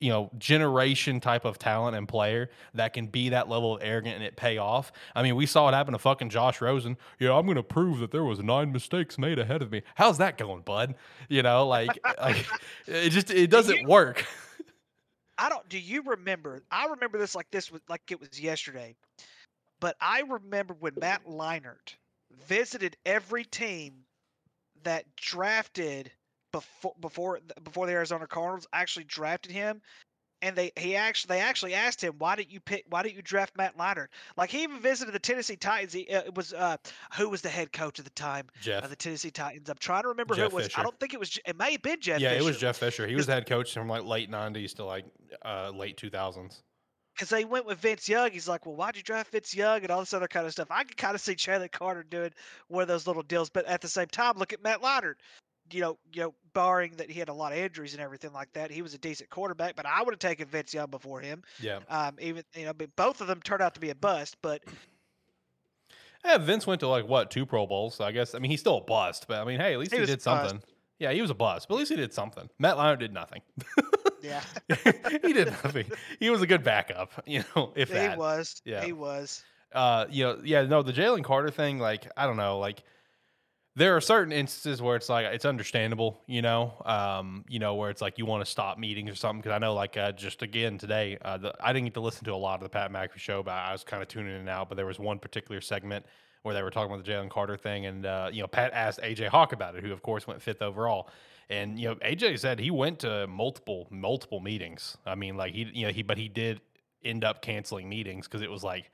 [0.00, 4.16] you know generation type of talent and player that can be that level of arrogant
[4.16, 4.92] and it pay off.
[5.14, 6.96] I mean, we saw it happen to fucking Josh Rosen.
[7.18, 9.82] Yeah, I'm gonna prove that there was nine mistakes made ahead of me.
[9.94, 10.94] How's that going, bud?
[11.28, 12.46] You know, like, like
[12.86, 14.24] it just it doesn't work.
[15.38, 15.66] I don't.
[15.68, 16.62] Do you remember?
[16.70, 18.94] I remember this like this was like it was yesterday,
[19.80, 21.94] but I remember when Matt Leinart
[22.46, 24.04] visited every team
[24.82, 26.10] that drafted
[26.52, 29.80] before before before the Arizona Cardinals actually drafted him,
[30.42, 33.22] and they he actually they actually asked him why didn't you pick why didn't you
[33.22, 34.08] draft Matt Leinart?
[34.36, 35.92] Like he even visited the Tennessee Titans.
[35.92, 36.76] He, uh, it was uh
[37.14, 38.84] who was the head coach at the time Jeff.
[38.84, 39.68] of the Tennessee Titans?
[39.68, 40.66] I'm trying to remember Jeff who it was.
[40.66, 40.80] Fisher.
[40.80, 41.38] I don't think it was.
[41.46, 42.20] It may have been Jeff.
[42.20, 42.60] yeah, it was Fisher.
[42.60, 43.06] Jeff Fisher.
[43.06, 45.04] He was the head coach from like late '90s to like
[45.44, 46.62] uh, late 2000s.
[47.14, 48.30] because they went with Vince Young.
[48.30, 50.68] He's like, well, why'd you draft Vince Young and all this other kind of stuff?
[50.70, 52.30] I could kind of see Jalen Carter doing
[52.68, 55.14] one of those little deals, but at the same time, look at Matt Leinart.
[55.72, 58.52] You know, you know, barring that he had a lot of injuries and everything like
[58.54, 59.76] that, he was a decent quarterback.
[59.76, 61.42] But I would have taken Vince Young before him.
[61.60, 61.80] Yeah.
[61.88, 64.36] Um, even you know, but both of them turned out to be a bust.
[64.42, 64.62] But
[66.24, 67.94] Yeah, Vince went to like what two Pro Bowls.
[67.94, 69.92] So I guess I mean he's still a bust, but I mean hey, at least
[69.92, 70.24] He he, did bust.
[70.24, 70.62] something.
[70.98, 72.50] Yeah, he was a bust, but at least he did something.
[72.58, 73.40] Matt Leinart did nothing.
[74.22, 74.42] yeah,
[75.22, 75.86] he did nothing.
[76.18, 78.18] He was a good backup, you know, if he that.
[78.18, 78.60] was.
[78.66, 78.84] Yeah.
[78.84, 79.42] He was.
[79.72, 82.82] uh, you know, yeah, no, the Jalen Carter thing, like, I don't know, like,
[83.80, 87.88] there are certain instances where it's like it's understandable, you know, um, you know, where
[87.88, 89.40] it's like you want to stop meetings or something.
[89.40, 92.26] Because I know, like, uh, just again today, uh, the, I didn't get to listen
[92.26, 94.40] to a lot of the Pat McAfee show, but I was kind of tuning in
[94.40, 94.68] and out.
[94.68, 96.04] But there was one particular segment
[96.42, 99.00] where they were talking about the Jalen Carter thing, and uh, you know, Pat asked
[99.00, 101.08] AJ Hawk about it, who of course went fifth overall.
[101.48, 104.98] And you know, AJ said he went to multiple multiple meetings.
[105.06, 106.60] I mean, like he, you know, he, but he did
[107.02, 108.90] end up canceling meetings because it was like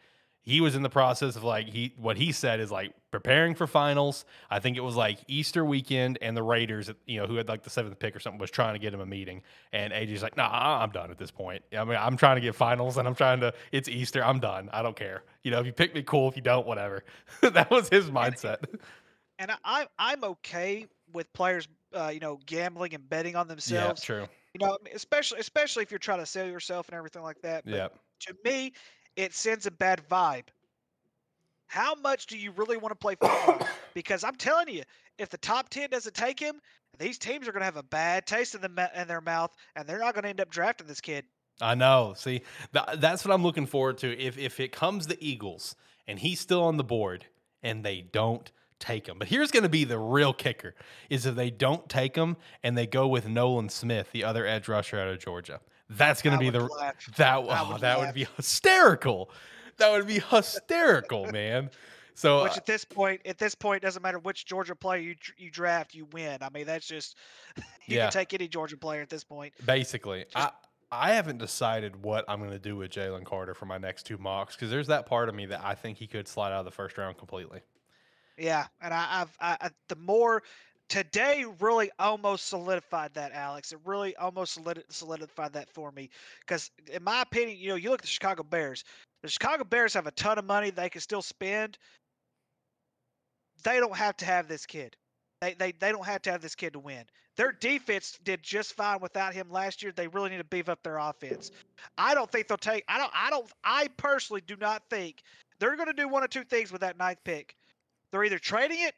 [0.46, 3.66] he was in the process of like he what he said is like preparing for
[3.66, 4.24] finals.
[4.48, 7.64] I think it was like Easter weekend, and the Raiders, you know, who had like
[7.64, 9.42] the seventh pick or something, was trying to get him a meeting.
[9.72, 11.64] And AJ's like, "Nah, I- I'm done at this point.
[11.76, 13.52] I mean, I'm trying to get finals, and I'm trying to.
[13.72, 14.24] It's Easter.
[14.24, 14.70] I'm done.
[14.72, 15.24] I don't care.
[15.42, 16.28] You know, if you pick me, cool.
[16.28, 17.02] If you don't, whatever."
[17.42, 18.58] that was his mindset.
[19.38, 24.00] And I, I'm I'm okay with players, uh, you know, gambling and betting on themselves.
[24.02, 24.26] yeah, true.
[24.54, 27.64] You know, especially especially if you're trying to sell yourself and everything like that.
[27.66, 27.88] But Yeah,
[28.20, 28.72] to me,
[29.16, 30.44] it sends a bad vibe.
[31.66, 33.66] How much do you really want to play football?
[33.94, 34.82] because I'm telling you,
[35.18, 36.60] if the top ten doesn't take him,
[36.98, 39.86] these teams are going to have a bad taste in the in their mouth, and
[39.86, 41.24] they're not going to end up drafting this kid.
[41.60, 42.14] I know.
[42.16, 44.18] See, th- that's what I'm looking forward to.
[44.18, 45.74] If if it comes the Eagles
[46.06, 47.26] and he's still on the board
[47.62, 50.74] and they don't take him, but here's going to be the real kicker:
[51.10, 54.68] is if they don't take him and they go with Nolan Smith, the other edge
[54.68, 55.60] rusher out of Georgia.
[55.88, 56.94] That's going to be the laugh.
[57.16, 57.40] that oh,
[57.72, 58.06] would that laugh.
[58.08, 59.30] would be hysterical.
[59.76, 61.70] That would be hysterical, man.
[62.14, 65.14] So Which uh, at this point, at this point, doesn't matter which Georgia player you
[65.36, 66.38] you draft, you win.
[66.40, 67.16] I mean, that's just
[67.56, 68.04] you Yeah.
[68.04, 69.52] can take any Georgia player at this point.
[69.64, 70.50] basically, I
[70.90, 74.16] I haven't decided what I'm going to do with Jalen Carter for my next two
[74.18, 76.64] mocks because there's that part of me that I think he could slide out of
[76.64, 77.60] the first round completely.
[78.38, 80.42] Yeah, and I, I've I, I, the more
[80.88, 83.72] today really almost solidified that, Alex.
[83.72, 84.58] It really almost
[84.90, 88.42] solidified that for me because, in my opinion, you know, you look at the Chicago
[88.42, 88.84] Bears.
[89.22, 91.78] The Chicago Bears have a ton of money they can still spend.
[93.64, 94.96] They don't have to have this kid.
[95.40, 97.04] They, they they don't have to have this kid to win.
[97.36, 99.92] Their defense did just fine without him last year.
[99.92, 101.50] They really need to beef up their offense.
[101.98, 102.84] I don't think they'll take.
[102.88, 103.12] I don't.
[103.14, 103.46] I don't.
[103.64, 105.22] I personally do not think
[105.58, 107.56] they're going to do one of two things with that ninth pick.
[108.16, 108.94] They're either trading it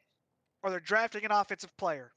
[0.62, 2.12] or they're drafting an offensive player.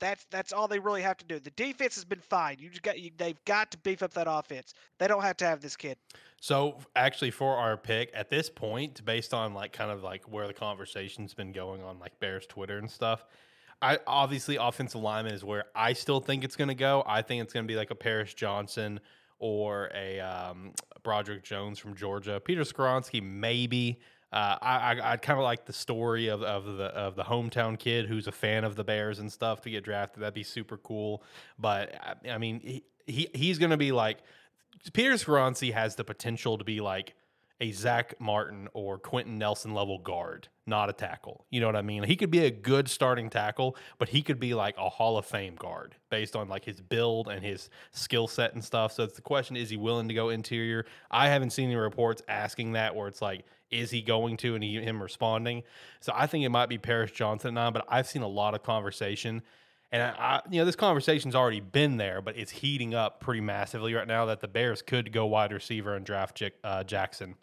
[0.00, 1.38] That's that's all they really have to do.
[1.38, 2.56] The defense has been fine.
[2.58, 4.74] You just got you, they've got to beef up that offense.
[4.98, 5.96] They don't have to have this kid.
[6.40, 10.48] So actually, for our pick at this point, based on like kind of like where
[10.48, 13.24] the conversation's been going on like Bears Twitter and stuff,
[13.80, 17.04] I obviously offensive lineman is where I still think it's going to go.
[17.06, 18.98] I think it's going to be like a Paris Johnson
[19.38, 20.72] or a um,
[21.04, 22.40] Broderick Jones from Georgia.
[22.44, 24.00] Peter Skoronski maybe.
[24.32, 27.78] Uh, I, I I'd kind of like the story of, of the of the hometown
[27.78, 30.22] kid who's a fan of the Bears and stuff to get drafted.
[30.22, 31.22] That'd be super cool.
[31.58, 34.18] But I, I mean, he, he he's going to be like
[34.92, 37.14] Peter Skoronski has the potential to be like
[37.60, 41.44] a Zack Martin or Quenton Nelson level guard, not a tackle.
[41.50, 42.02] You know what I mean?
[42.04, 45.26] He could be a good starting tackle, but he could be like a Hall of
[45.26, 48.92] Fame guard based on like his build and his skill set and stuff.
[48.92, 50.86] So it's the question: Is he willing to go interior?
[51.10, 54.64] I haven't seen any reports asking that where it's like, is he going to, and
[54.64, 55.62] he, him responding.
[56.00, 58.62] So I think it might be Paris Johnson now, but I've seen a lot of
[58.62, 59.42] conversation.
[59.92, 63.40] And I, I, you know, this conversation's already been there, but it's heating up pretty
[63.40, 64.24] massively right now.
[64.26, 67.34] That the Bears could go wide receiver and draft Jick, uh, Jaxon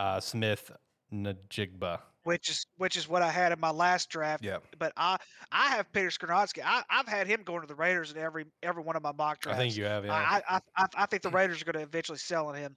[0.00, 0.70] uh, Smith
[1.12, 2.00] Njigba.
[2.24, 4.44] Which is which is what I had in my last draft.
[4.44, 4.58] Yeah.
[4.78, 5.16] But I
[5.52, 6.62] I have Peter Skoronski.
[6.64, 9.40] I I've had him going to the Raiders in every every one of my mock
[9.40, 9.58] drafts.
[9.58, 10.04] I think you have.
[10.04, 10.12] Yeah.
[10.12, 12.76] I, I, I, I think the Raiders are going to eventually sell on him.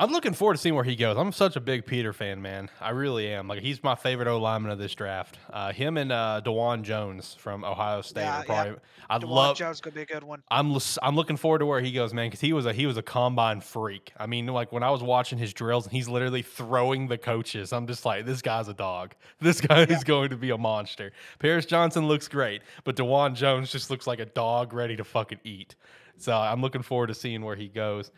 [0.00, 1.16] I'm looking forward to seeing where he goes.
[1.16, 2.70] I'm such a big Peter fan, man.
[2.80, 3.48] I really am.
[3.48, 5.38] Like he's my favorite O lineman of this draft.
[5.52, 8.20] Uh, him and uh, Dawand Jones from Ohio State.
[8.20, 8.74] Yeah, are yeah.
[9.10, 9.56] I Dawand love.
[9.56, 10.44] Jones to be a good one.
[10.52, 12.96] I'm I'm looking forward to where he goes, man, because he was a he was
[12.96, 14.12] a combine freak.
[14.16, 17.72] I mean, like when I was watching his drills, and he's literally throwing the coaches.
[17.72, 19.14] I'm just like, this guy's a dog.
[19.40, 21.12] This guy is going to be a monster.
[21.38, 25.40] Paris Johnson looks great, but Dawand Jones just looks like a dog ready to fucking
[25.44, 25.74] eat.
[26.18, 28.10] So I'm looking forward to seeing where he goes.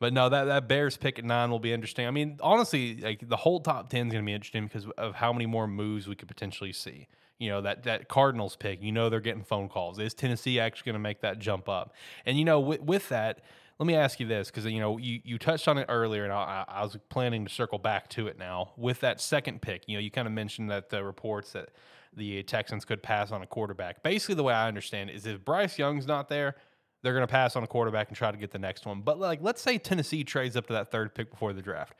[0.00, 2.06] But no, that, that Bears pick at nine will be interesting.
[2.06, 5.14] I mean, honestly, like the whole top ten is going to be interesting because of
[5.14, 7.06] how many more moves we could potentially see.
[7.38, 8.82] You know that that Cardinals pick.
[8.82, 9.98] You know they're getting phone calls.
[9.98, 11.94] Is Tennessee actually going to make that jump up?
[12.26, 13.40] And you know, with, with that,
[13.78, 16.32] let me ask you this because you know you, you touched on it earlier, and
[16.32, 18.72] I, I was planning to circle back to it now.
[18.76, 21.70] With that second pick, you know, you kind of mentioned that the reports that
[22.14, 24.02] the Texans could pass on a quarterback.
[24.02, 26.56] Basically, the way I understand it is if Bryce Young's not there,
[27.02, 29.00] they're going to pass on a quarterback and try to get the next one.
[29.00, 31.94] But like, let's say Tennessee trades up to that third pick before the draft.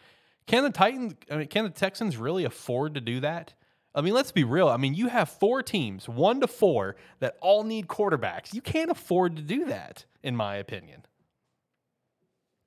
[0.46, 1.14] Can the Titans?
[1.30, 3.54] I mean, can the Texans really afford to do that?
[3.94, 4.68] I mean, let's be real.
[4.68, 8.54] I mean, you have four teams, one to four, that all need quarterbacks.
[8.54, 11.04] You can't afford to do that, in my opinion.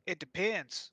[0.06, 0.92] It depends.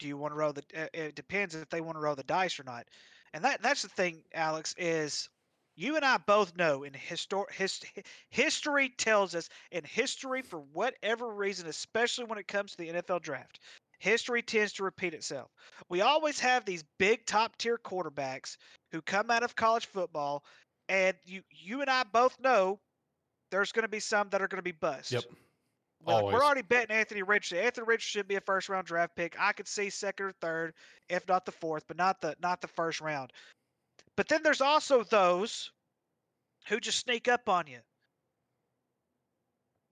[0.00, 0.62] Do you want to roll the?
[0.76, 2.86] uh, It depends if they want to roll the dice or not.
[3.32, 4.74] And that that's the thing, Alex.
[4.76, 5.28] Is
[5.76, 7.80] you and I both know in histor- his,
[8.28, 13.22] history tells us in history for whatever reason, especially when it comes to the NFL
[13.22, 13.60] draft,
[13.98, 15.50] history tends to repeat itself.
[15.88, 18.56] We always have these big top tier quarterbacks
[18.92, 20.44] who come out of college football,
[20.88, 22.80] and you you and I both know
[23.50, 25.12] there's going to be some that are going to be bust.
[25.12, 25.24] Yep.
[26.02, 27.64] Well, we're already betting Anthony Richardson.
[27.64, 29.36] Anthony Richardson should be a first round draft pick.
[29.38, 30.72] I could see second or third,
[31.10, 33.32] if not the fourth, but not the not the first round.
[34.20, 35.72] But then there's also those
[36.68, 37.78] who just sneak up on you.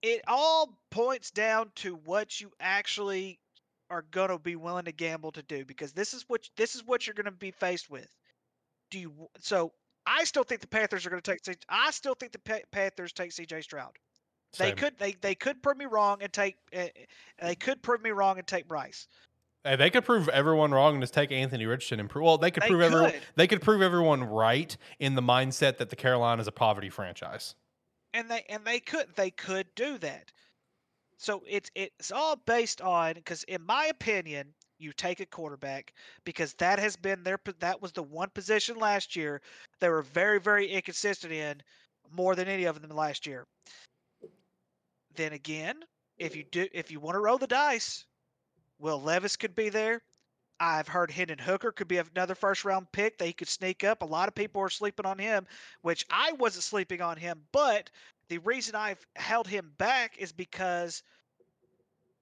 [0.03, 3.39] It all points down to what you actually
[3.89, 6.85] are going to be willing to gamble to do because this is what this is
[6.85, 8.07] what you're going to be faced with.
[8.91, 9.73] Do you so
[10.05, 13.31] I still think the Panthers are going to take I still think the Panthers take
[13.31, 13.97] CJ Stroud.
[14.59, 16.85] They could they they could prove me wrong and take uh,
[17.41, 19.07] they could prove me wrong and take Bryce.
[19.63, 22.23] Hey, they could prove everyone wrong and just take Anthony Richardson and prove.
[22.23, 23.13] Well, they could They prove everyone.
[23.35, 27.55] They could prove everyone right in the mindset that the Carolina is a poverty franchise.
[28.13, 30.31] And they and they could they could do that.
[31.17, 35.93] So it's it's all based on because in my opinion, you take a quarterback
[36.23, 39.41] because that has been their that was the one position last year
[39.81, 41.61] they were very very inconsistent in
[42.11, 43.45] more than any of them last year.
[45.15, 45.83] Then again,
[46.17, 48.05] if you do if you want to roll the dice,
[48.79, 50.01] Will Levis could be there.
[50.59, 54.01] I've heard Hendon Hooker could be another first round pick that he could sneak up.
[54.01, 55.47] A lot of people are sleeping on him,
[55.81, 57.41] which I wasn't sleeping on him.
[57.51, 57.89] But
[58.27, 61.03] the reason I've held him back is because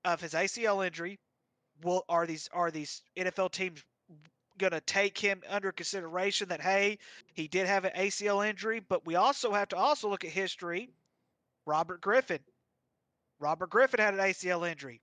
[0.05, 1.19] of his ACL injury.
[1.83, 3.83] Will are these are these NFL teams
[4.57, 6.97] going to take him under consideration that hey,
[7.33, 10.89] he did have an ACL injury, but we also have to also look at history.
[11.65, 12.39] Robert Griffin.
[13.39, 15.01] Robert Griffin had an ACL injury.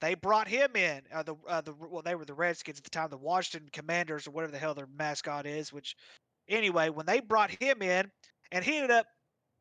[0.00, 1.02] They brought him in.
[1.12, 4.26] Uh, the uh, the well, they were the Redskins at the time, the Washington Commanders
[4.26, 5.72] or whatever the hell their mascot is.
[5.72, 5.96] Which,
[6.48, 8.10] anyway, when they brought him in,
[8.52, 9.06] and he ended up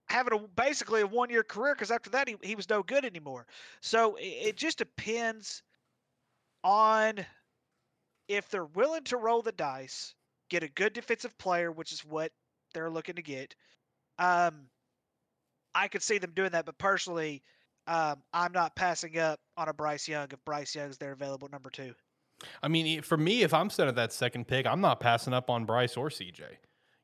[0.10, 3.06] having a basically a one year career because after that he, he was no good
[3.06, 3.46] anymore.
[3.82, 5.64] So it, it just depends
[6.64, 7.26] on
[8.28, 10.14] if they're willing to roll the dice,
[10.50, 12.32] get a good defensive player, which is what
[12.74, 13.56] they're looking to get.
[14.20, 14.68] Um,
[15.74, 17.44] I could see them doing that, but personally,
[17.88, 21.70] um, I'm not passing up on a Bryce Young if Bryce Young's there available number
[21.70, 21.94] two.
[22.62, 25.50] I mean, for me, if I'm set at that second pick, I'm not passing up
[25.50, 26.44] on Bryce or CJ.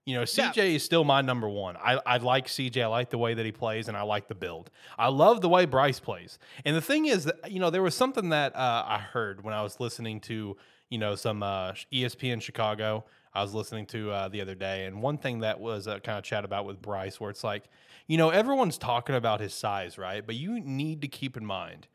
[0.06, 1.78] You know, CJ is still my number one.
[1.78, 2.84] I, I like CJ.
[2.84, 4.70] I like the way that he plays, and I like the build.
[4.98, 6.38] I love the way Bryce plays.
[6.66, 9.54] And the thing is that you know there was something that uh, I heard when
[9.54, 10.58] I was listening to
[10.90, 13.06] you know some uh, ESPN Chicago.
[13.34, 16.18] I was listening to uh, the other day, and one thing that was uh, kind
[16.18, 17.64] of chat about with Bryce, where it's like,
[18.08, 20.26] you know, everyone's talking about his size, right?
[20.26, 21.88] But you need to keep in mind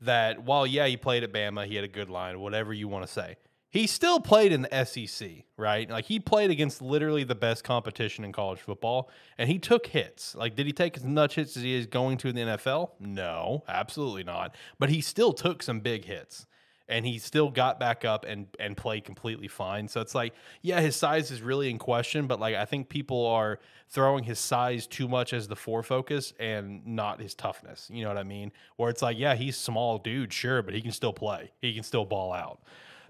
[0.00, 3.06] that while yeah, he played at Bama, he had a good line, whatever you want
[3.06, 3.36] to say.
[3.70, 5.90] He still played in the SEC, right?
[5.90, 10.34] Like he played against literally the best competition in college football, and he took hits.
[10.34, 12.92] Like, did he take as much hits as he is going to in the NFL?
[12.98, 14.54] No, absolutely not.
[14.78, 16.46] But he still took some big hits,
[16.88, 19.88] and he still got back up and and played completely fine.
[19.88, 23.26] So it's like, yeah, his size is really in question, but like I think people
[23.26, 23.58] are
[23.90, 27.88] throwing his size too much as the four focus and not his toughness.
[27.92, 28.52] You know what I mean?
[28.76, 31.50] Where it's like, yeah, he's small dude, sure, but he can still play.
[31.60, 32.60] He can still ball out.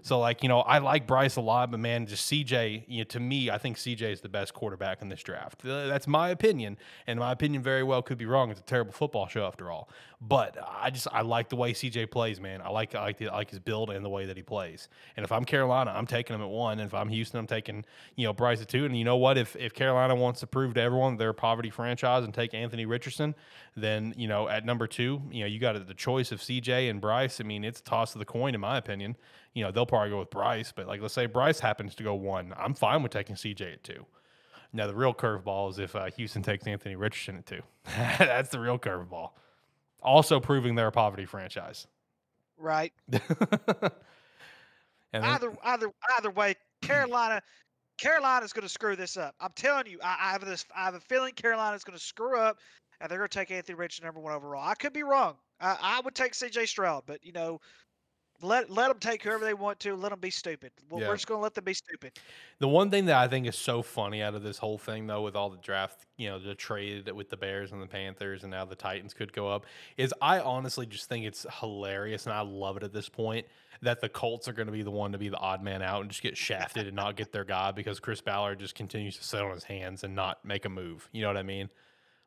[0.01, 3.03] So like, you know, I like Bryce a lot, but man, just CJ, you know,
[3.05, 5.61] to me, I think CJ is the best quarterback in this draft.
[5.63, 8.49] That's my opinion, and my opinion very well could be wrong.
[8.51, 9.89] It's a terrible football show after all.
[10.21, 12.61] But I just I like the way CJ plays, man.
[12.61, 14.89] I like I like, the, I like his build and the way that he plays.
[15.15, 16.79] And if I'm Carolina, I'm taking him at one.
[16.79, 17.85] And if I'm Houston, I'm taking
[18.17, 18.83] you know Bryce at two.
[18.83, 19.37] And you know what?
[19.37, 22.85] If if Carolina wants to prove to everyone they're a poverty franchise and take Anthony
[22.85, 23.33] Richardson,
[23.77, 26.99] then you know at number two, you know you got the choice of CJ and
[26.99, 27.39] Bryce.
[27.39, 29.15] I mean, it's a toss of the coin in my opinion.
[29.53, 32.13] You know they'll probably go with Bryce, but like let's say Bryce happens to go
[32.13, 34.05] one, I'm fine with taking CJ at two.
[34.71, 37.61] Now the real curveball is if uh, Houston takes Anthony Richardson at two.
[38.19, 39.31] That's the real curveball.
[40.01, 41.87] Also proving they're a poverty franchise.
[42.57, 42.93] Right.
[43.11, 43.23] and
[45.11, 47.41] then- Either either either way, Carolina
[47.97, 49.35] Carolina's going to screw this up.
[49.41, 50.65] I'm telling you, I, I have this.
[50.75, 52.57] I have a feeling Carolina's going to screw up,
[53.01, 54.63] and they're going to take Anthony Richardson number one overall.
[54.65, 55.35] I could be wrong.
[55.59, 56.65] I, I would take C.J.
[56.67, 57.59] Stroud, but you know,
[58.41, 59.95] let let them take whoever they want to.
[59.95, 60.71] Let them be stupid.
[60.89, 61.07] Well, Yeah.
[61.07, 62.19] We're just going to let them be stupid.
[62.59, 65.21] The one thing that I think is so funny out of this whole thing, though,
[65.21, 68.51] with all the draft, you know, the trade with the Bears and the Panthers, and
[68.51, 69.65] now the Titans could go up,
[69.97, 73.45] is I honestly just think it's hilarious, and I love it at this point
[73.81, 76.01] that the Colts are going to be the one to be the odd man out
[76.01, 79.23] and just get shafted and not get their guy because Chris Ballard just continues to
[79.23, 81.07] sit on his hands and not make a move.
[81.13, 81.69] You know what I mean?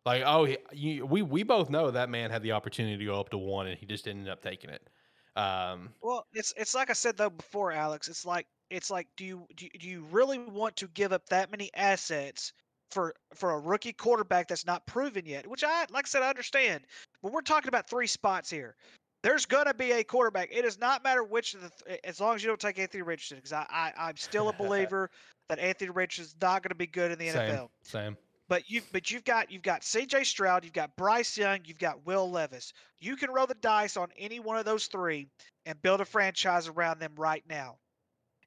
[0.05, 3.21] Like, oh, he, you, we we both know that man had the opportunity to go
[3.21, 4.89] up to one, and he just ended up taking it.
[5.37, 8.09] Um, Well, it's it's like I said though before, Alex.
[8.09, 11.27] It's like it's like do you do you, do you really want to give up
[11.29, 12.53] that many assets
[12.91, 15.47] for for a rookie quarterback that's not proven yet?
[15.47, 16.85] Which I like I said I understand,
[17.23, 18.77] but we're talking about three spots here.
[19.23, 20.51] There's gonna be a quarterback.
[20.53, 23.03] It does not matter which of the th- as long as you don't take Anthony
[23.03, 25.11] Richardson, because I, I I'm still a believer
[25.49, 27.69] that Anthony Richardson's not gonna be good in the same, NFL.
[27.85, 28.17] same.
[28.53, 30.25] But you but you've got you've got C.J.
[30.25, 32.75] Stroud, you've got Bryce Young, you've got Will Levis.
[32.99, 35.27] You can roll the dice on any one of those three
[35.65, 37.79] and build a franchise around them right now.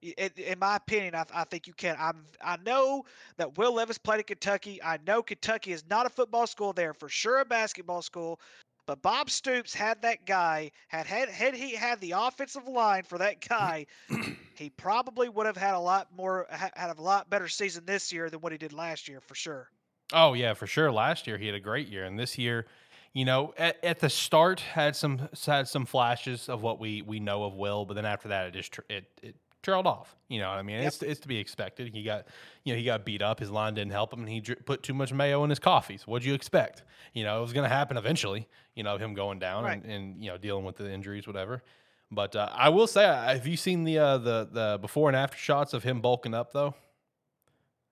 [0.04, 1.96] In, in my opinion, I, I think you can.
[2.00, 3.06] I'm I know
[3.38, 4.80] that Will Levis played at Kentucky.
[4.84, 8.40] I know Kentucky is not a football school; they're for sure a basketball school.
[8.86, 13.18] But Bob Stoops had that guy had had had he had the offensive line for
[13.18, 13.88] that guy,
[14.56, 18.30] he probably would have had a lot more had a lot better season this year
[18.30, 19.68] than what he did last year for sure.
[20.14, 20.92] Oh yeah, for sure.
[20.92, 22.66] Last year he had a great year, and this year,
[23.14, 27.20] you know, at, at the start had some had some flashes of what we we
[27.20, 30.16] know of Will, but then after that it just it it trailed off.
[30.28, 30.78] You know what I mean?
[30.78, 30.88] Yep.
[30.88, 31.92] It's it's to be expected.
[31.94, 32.28] He got
[32.64, 33.40] you know he got beat up.
[33.40, 36.04] His line didn't help him, and he dr- put too much mayo in his coffees.
[36.06, 36.84] What'd you expect?
[37.14, 38.48] You know it was going to happen eventually.
[38.76, 39.82] You know him going down Right.
[39.82, 41.64] and, and you know dealing with the injuries, whatever.
[42.12, 45.38] But uh, I will say, have you seen the uh, the the before and after
[45.38, 46.76] shots of him bulking up though?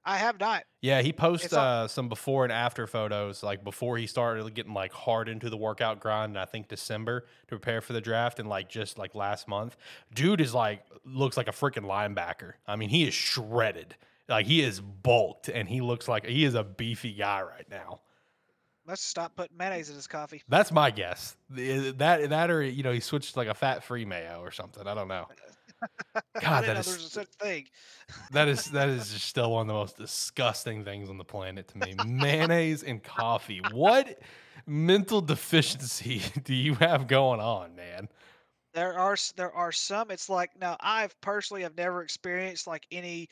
[0.05, 0.63] I have not.
[0.81, 4.91] Yeah, he posts uh, some before and after photos, like before he started getting like
[4.91, 6.37] hard into the workout grind.
[6.37, 9.77] I think December to prepare for the draft, and like just like last month,
[10.13, 12.53] dude is like looks like a freaking linebacker.
[12.67, 13.95] I mean, he is shredded.
[14.27, 18.01] Like he is bulked, and he looks like he is a beefy guy right now.
[18.85, 20.43] Must stop putting mayonnaise in his coffee.
[20.49, 21.37] That's my guess.
[21.49, 24.85] That that or you know he switched to like a fat free mayo or something.
[24.85, 25.27] I don't know.
[26.15, 27.67] I God, that is there's such thing.
[28.29, 31.67] that is that is just still one of the most disgusting things on the planet
[31.69, 31.93] to me.
[31.95, 33.59] Mayonnaise and coffee.
[33.61, 34.19] What
[34.65, 38.09] mental deficiency do you have going on, man?
[38.73, 40.11] There are there are some.
[40.11, 43.29] It's like now I've personally have never experienced like any.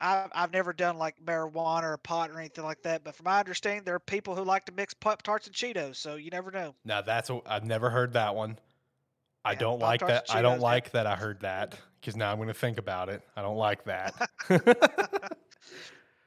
[0.00, 3.04] I've I've never done like marijuana or pot or anything like that.
[3.04, 5.96] But from my understanding, there are people who like to mix pop tarts and Cheetos.
[5.96, 6.76] So you never know.
[6.84, 8.58] Now that's I've never heard that one.
[9.44, 10.30] I Yeah, don't like Pop-Tarts that.
[10.30, 13.22] I don't like that I heard that because now I'm going to think about it.
[13.36, 14.14] I don't like that.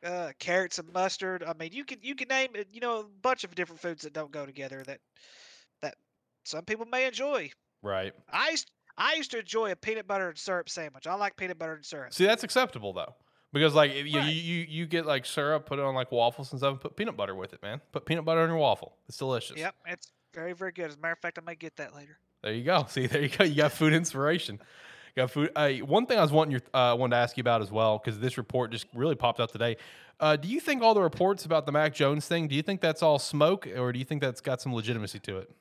[0.05, 1.43] uh, carrots and mustard.
[1.43, 4.03] I mean, you can you can name it, you know a bunch of different foods
[4.03, 4.99] that don't go together that
[5.82, 5.95] that
[6.43, 7.49] some people may enjoy.
[7.82, 8.13] right.
[8.32, 11.07] I used I used to enjoy a peanut butter and syrup sandwich.
[11.07, 12.13] I like peanut butter and syrup.
[12.13, 13.15] See, that's acceptable though.
[13.51, 14.34] Because like you, Right.
[14.34, 16.95] you you you get like syrup, put it on like waffles and stuff, and put
[16.95, 17.82] peanut butter with it, man.
[17.91, 18.93] Put peanut butter on your waffle.
[19.07, 19.57] It's delicious.
[19.57, 20.86] Yep, it's very very good.
[20.89, 22.17] As a matter of fact, I may get that later.
[22.41, 22.86] There you go.
[22.89, 23.43] See, there you go.
[23.43, 24.59] You got food inspiration.
[25.16, 25.51] Got food.
[25.55, 27.99] Uh, one thing I was wanting your uh, wanted to ask you about as well
[27.99, 29.78] because this report just really popped up today.
[30.20, 32.47] Uh, do you think all the reports about the Mac Jones thing?
[32.47, 35.38] Do you think that's all smoke, or do you think that's got some legitimacy to
[35.38, 35.51] it?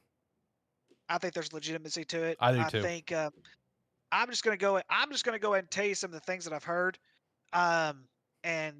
[1.08, 2.38] I think there's legitimacy to it.
[2.40, 2.78] I do too.
[2.78, 3.30] I think um,
[4.10, 4.80] I'm just gonna go.
[4.88, 6.98] I'm just gonna go ahead and tell you some of the things that I've heard.
[7.52, 8.04] Um,
[8.44, 8.74] and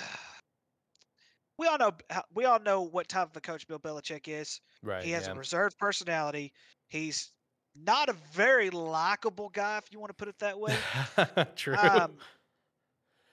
[1.58, 1.90] we all know
[2.32, 4.60] we all know what type of a coach Bill Belichick is.
[4.82, 5.02] Right.
[5.02, 5.32] He has yeah.
[5.32, 6.52] a reserved personality.
[6.88, 7.32] He's
[7.84, 10.74] not a very likable guy, if you want to put it that way.
[11.56, 11.76] True.
[11.76, 12.12] Um,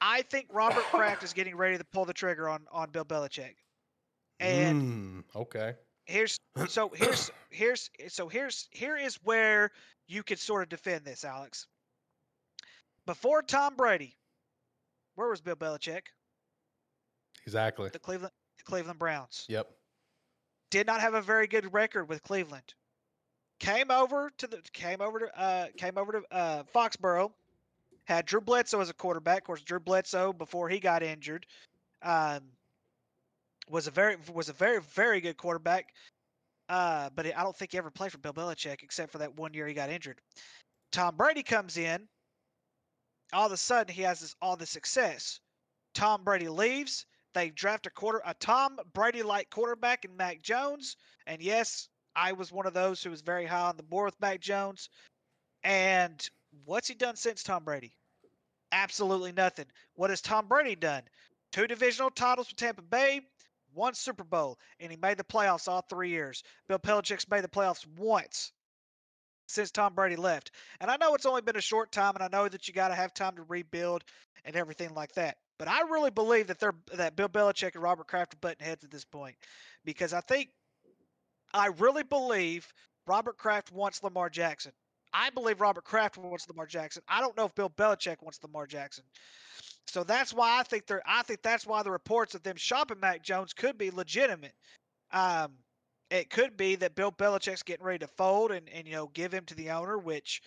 [0.02, 3.56] I think Robert Kraft is getting ready to pull the trigger on on Bill Belichick.
[4.40, 5.74] And Mm, okay.
[6.06, 6.38] here's
[6.68, 9.72] so here's here's so here's here is where
[10.08, 11.68] you could sort of defend this, Alex.
[13.06, 14.18] Before Tom Brady,
[15.16, 16.02] where was Bill Belichick?
[17.46, 17.90] Exactly.
[17.90, 19.46] The Cleveland the Cleveland Browns.
[19.50, 19.68] Yep.
[20.70, 22.74] Did not have a very good record with Cleveland.
[23.60, 27.32] Came over to the came over to uh came over to uh Foxborough.
[28.06, 29.40] Had Drew Bledsoe as a quarterback.
[29.40, 31.46] Of course, Drew Bledsoe before he got injured,
[32.04, 32.42] um,
[33.70, 35.94] was a very was a very very good quarterback.
[36.70, 39.54] Uh, but I don't think he ever played for Bill Belichick except for that one
[39.54, 40.20] year he got injured.
[40.92, 42.08] Tom Brady comes in.
[43.34, 45.40] All of a sudden, he has this all the success.
[45.94, 47.06] Tom Brady leaves.
[47.34, 50.96] They draft a quarter a Tom Brady like quarterback in Mac Jones.
[51.26, 54.20] And yes, I was one of those who was very high on the board with
[54.20, 54.90] Mac Jones.
[55.64, 56.28] And
[56.66, 57.94] what's he done since Tom Brady?
[58.72, 59.68] Absolutely nothing.
[59.94, 61.04] What has Tom Brady done?
[61.52, 63.22] Two divisional titles with Tampa Bay,
[63.74, 66.44] one Super Bowl, and he made the playoffs all three years.
[66.68, 68.52] Bill Belichick's made the playoffs once
[69.48, 70.52] since Tom Brady left.
[70.82, 72.90] And I know it's only been a short time, and I know that you got
[72.90, 74.04] to have time to rebuild
[74.44, 75.38] and everything like that.
[75.60, 78.84] But I really believe that they're that Bill Belichick and Robert Kraft are butting heads
[78.84, 79.36] at this point,
[79.86, 80.50] because I think
[81.58, 82.72] I really believe
[83.06, 84.72] Robert Kraft wants Lamar Jackson.
[85.14, 87.02] I believe Robert Kraft wants Lamar Jackson.
[87.08, 89.04] I don't know if Bill Belichick wants Lamar Jackson.
[89.88, 91.02] So that's why I think they're.
[91.06, 94.54] I think that's why the reports of them shopping Mac Jones could be legitimate.
[95.12, 95.54] Um,
[96.10, 99.34] it could be that Bill Belichick's getting ready to fold and and you know give
[99.34, 100.42] him to the owner, which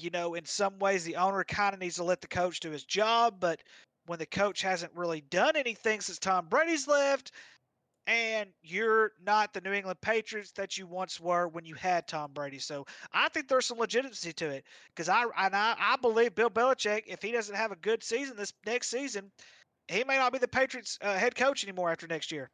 [0.00, 2.70] you know in some ways the owner kind of needs to let the coach do
[2.70, 3.60] his job, but
[4.06, 7.32] when the coach hasn't really done anything since Tom Brady's left,
[8.06, 12.32] and you're not the New England Patriots that you once were when you had Tom
[12.32, 12.58] Brady.
[12.58, 16.50] So I think there's some legitimacy to it because I and I, I believe Bill
[16.50, 19.30] Belichick, if he doesn't have a good season this next season,
[19.88, 22.50] he may not be the Patriots uh, head coach anymore after next year.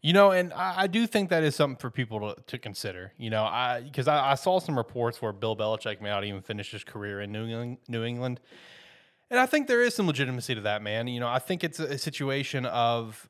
[0.00, 3.12] You know, and I, I do think that is something for people to, to consider.
[3.18, 6.40] You know, I because I, I saw some reports where Bill Belichick may not even
[6.40, 8.40] finish his career in New England, New England,
[9.30, 11.08] and I think there is some legitimacy to that, man.
[11.08, 13.28] You know, I think it's a, a situation of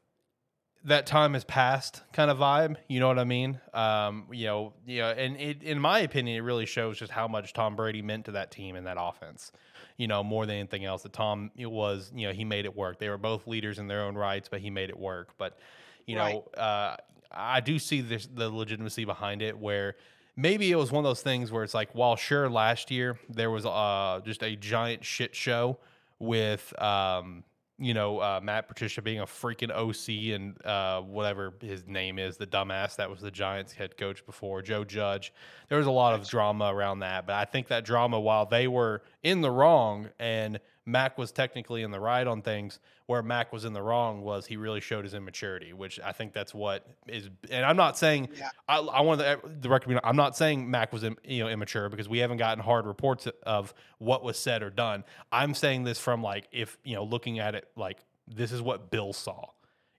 [0.85, 2.77] that time has passed kind of vibe.
[2.89, 3.61] You know what I mean?
[3.73, 7.29] Um, you know, you know, and it, in my opinion, it really shows just how
[7.29, 9.53] much Tom Brady meant to that team and that offense.
[9.97, 12.77] You know, more than anything else, that Tom it was, you know, he made it
[12.77, 12.99] work.
[12.99, 15.35] They were both leaders in their own rights, but he made it work.
[15.39, 15.59] But
[16.07, 16.43] you Right.
[16.57, 16.97] know, uh,
[17.31, 19.97] I do see this the legitimacy behind it where.
[20.35, 23.51] Maybe it was one of those things where it's like, while sure last year there
[23.51, 25.77] was uh, just a giant shit show
[26.19, 27.45] with um,
[27.83, 32.37] you know, uh, Matt Patricia being a freaking OC and uh, whatever his name is,
[32.37, 35.33] the dumbass that was the Giants head coach before, Joe Judge.
[35.69, 38.69] There was a lot of drama around that, but I think that drama, while they
[38.69, 42.81] were in the wrong and Mac was technically in the right on things.
[43.07, 46.33] Where Mac was in the wrong was he really showed his immaturity, which I think
[46.33, 47.29] that's what is.
[47.51, 48.49] And I'm not saying Yeah.
[48.69, 49.85] I, I want the, the record.
[49.85, 52.63] to be known, I'm not saying Mac was you know immature because we haven't gotten
[52.63, 55.05] hard reports of what was said or done.
[55.31, 58.91] I'm saying this from like if you know looking at it like this is what
[58.91, 59.47] Bill saw.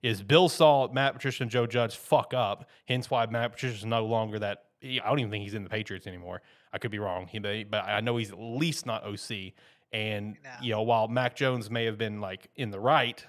[0.02, 3.86] Is Bill saw Matt Patricia and Joe Judge fuck up, hence why Matt Patricia is
[3.86, 4.66] no longer that.
[4.84, 6.42] I don't even think he's in the Patriots anymore.
[6.74, 9.54] I could be wrong, he may, but I know he's at least not OC.
[9.94, 10.50] And No.
[10.62, 13.24] you know, while Mac Jones may have been like in the right,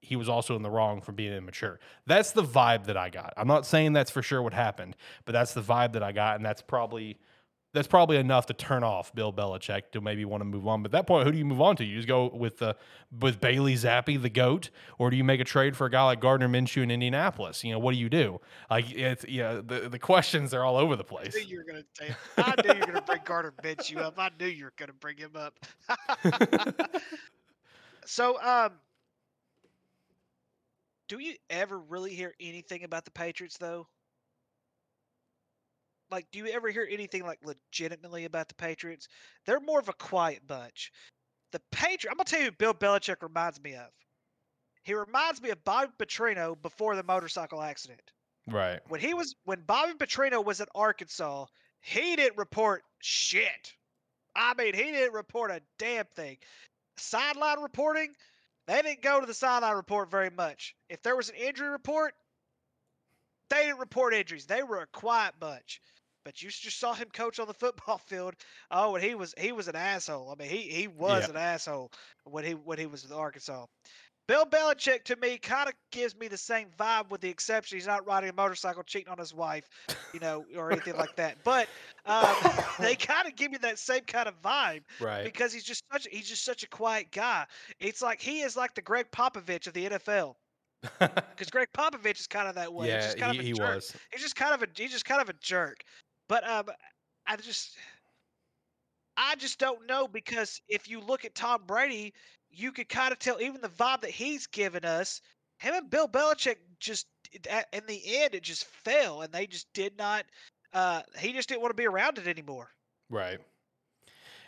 [0.00, 1.78] he was also in the wrong for being immature.
[2.06, 3.34] That's the vibe that I got.
[3.36, 6.36] I'm not saying that's for sure what happened, but that's the vibe that I got,
[6.36, 7.18] and that's probably
[7.76, 10.82] that's probably enough to turn off Bill Belichick to maybe want to move on.
[10.82, 11.84] But at that point, who do you move on to?
[11.84, 12.74] You just go with the
[13.20, 16.20] with Bailey Zappe, the goat, or do you make a trade for a guy like
[16.20, 17.62] Gardner Minshew in Indianapolis?
[17.62, 18.40] You know, what do you do?
[18.70, 21.34] Like it's yeah, the the questions are all over the I place.
[21.36, 22.16] knew you were gonna take.
[22.38, 24.14] I knew you were gonna bring Gardner Minshew up.
[24.18, 25.58] I knew you were gonna bring him up.
[28.06, 28.72] so, um,
[31.08, 33.86] do you ever really hear anything about the Patriots, though?
[36.10, 39.08] Like, do you ever hear anything like legitimately about the Patriots?
[39.44, 40.92] They're more of a quiet bunch.
[41.52, 42.12] The Patriot.
[42.12, 43.90] I'm gonna tell you, who Bill Belichick reminds me of.
[44.82, 48.12] He reminds me of Bobby Petrino before the motorcycle accident
[48.46, 48.80] Right.
[48.88, 51.46] when he was when Bobby Petrino was at Arkansas,
[51.80, 53.74] he didn't report shit.
[54.36, 56.38] I mean, he didn't report a damn thing.
[56.98, 58.14] Sideline reporting,
[58.66, 60.76] they didn't go to the sideline report very much.
[60.88, 62.14] If there was an injury report,
[63.48, 64.46] they didn't report injuries.
[64.46, 65.80] They were a quiet bunch.
[66.26, 68.34] But you just saw him coach on the football field.
[68.68, 70.28] Oh, and he was he was an asshole.
[70.28, 71.30] I mean, he he was Yeah.
[71.30, 71.92] an asshole
[72.24, 73.66] when he when he was with Arkansas.
[74.26, 77.86] Bill Belichick to me kind of gives me the same vibe, with the exception he's
[77.86, 79.68] not riding a motorcycle, cheating on his wife,
[80.12, 81.36] you know, or anything like that.
[81.44, 81.68] But
[82.06, 82.34] um,
[82.80, 85.22] they kind of give me that same kind of vibe Right.
[85.22, 87.46] because he's just such he's just such a quiet guy.
[87.78, 90.34] It's like he is like the Gregg Popovich of the NFL
[91.00, 92.86] because Gregg Popovich is kind of that way.
[92.86, 93.74] He's yeah, just kind he, of a he jerk.
[93.76, 93.96] was.
[94.12, 95.82] He's just kind of a he's just kind of a jerk.
[96.28, 96.66] But um,
[97.26, 97.76] I just
[99.16, 102.12] I just don't know because if you look at Tom Brady,
[102.50, 105.20] you could kind of tell even the vibe that he's given us.
[105.58, 109.96] Him and Bill Belichick just in the end it just fell, and they just did
[109.96, 110.26] not.
[110.72, 112.70] Uh, he just didn't want to be around it anymore.
[113.08, 113.38] Right.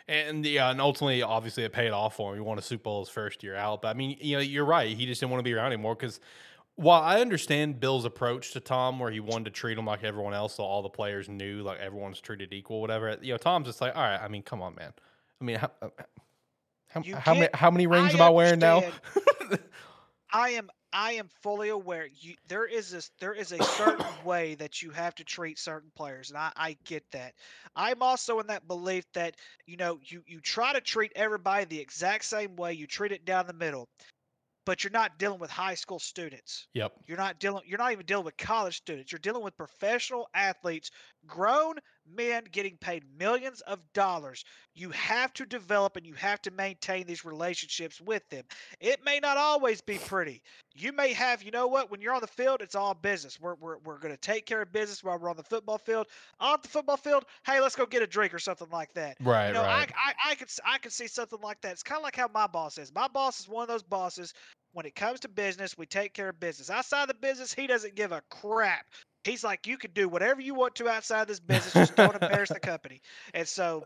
[0.07, 2.37] And yeah, and ultimately, obviously, it paid off for him.
[2.37, 3.83] He won a Super Bowl his first year out.
[3.83, 4.95] But I mean, you know, you're right.
[4.95, 6.19] He just didn't want to be around anymore because
[6.79, 10.33] while I understand Bill's approach to Tom, where he wanted to treat him like everyone
[10.33, 13.17] else, so all the players knew like everyone's treated equal, whatever.
[13.21, 14.17] You know, Tom's just like, all right.
[14.17, 14.93] I mean, come on, man.
[15.41, 15.89] I mean, how uh,
[16.87, 18.83] how, how many how many rings I am I wearing now?
[20.33, 24.55] I am I am fully aware you there is this there is a certain way
[24.55, 27.33] that you have to treat certain players and I, I get that.
[27.75, 31.79] I'm also in that belief that you know you you try to treat everybody the
[31.79, 33.89] exact same way, you treat it down the middle.
[34.69, 36.67] But you're not dealing with high school students.
[36.75, 36.93] yep.
[37.07, 39.11] You're not dealing you're not even dealing with college students.
[39.11, 40.91] You're dealing with professional athletes,
[41.25, 41.73] grown
[42.15, 44.43] men getting paid millions of dollars.
[44.75, 48.43] You have to develop and you have to maintain these relationships with them.
[48.79, 50.41] It may not always be pretty.
[50.73, 53.39] You may have, you know what, when you're on the field, it's all business.
[53.39, 56.07] We're we're, we're going to take care of business while we're on the football field.
[56.39, 59.17] Off the football field, hey, let's go get a drink or something like that.
[59.21, 59.47] Right.
[59.47, 59.91] You know, right.
[59.97, 61.73] I, I I could I could see something like that.
[61.73, 62.93] It's kind of like how my boss is.
[62.93, 64.33] My boss is one of those bosses.
[64.71, 66.69] When it comes to business, we take care of business.
[66.69, 68.85] Outside the business, he doesn't give a crap.
[69.23, 72.49] He's like, you can do whatever you want to outside this business, just don't embarrass
[72.49, 73.01] the company.
[73.33, 73.85] And so,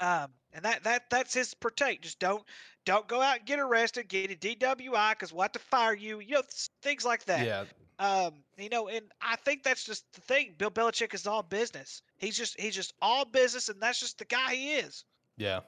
[0.00, 2.02] um, and that that that's his partake.
[2.02, 2.42] Just don't
[2.84, 6.20] don't go out and get arrested, get a DWI, because we'll have to fire you.
[6.20, 7.46] You know, th- things like that.
[7.46, 7.64] yeah.
[7.98, 10.54] Um, you know, and I think that's just the thing.
[10.58, 12.02] Bill Belichick is all business.
[12.18, 15.04] He's just he's just all business, and that's just the guy he is.
[15.42, 15.60] Yeah,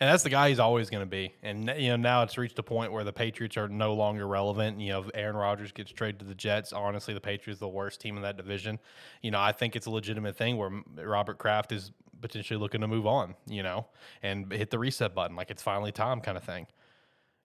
[0.00, 1.32] and that's the guy he's always going to be.
[1.42, 4.80] And you know now it's reached a point where the Patriots are no longer relevant.
[4.80, 7.68] You know, if Aaron Rodgers gets traded to the Jets, honestly, the Patriots are the
[7.68, 8.78] worst team in that division.
[9.22, 12.88] You know, I think it's a legitimate thing where Robert Kraft is potentially looking to
[12.88, 13.34] move on.
[13.46, 13.86] You know,
[14.22, 16.66] and hit the reset button, like it's finally time, kind of thing.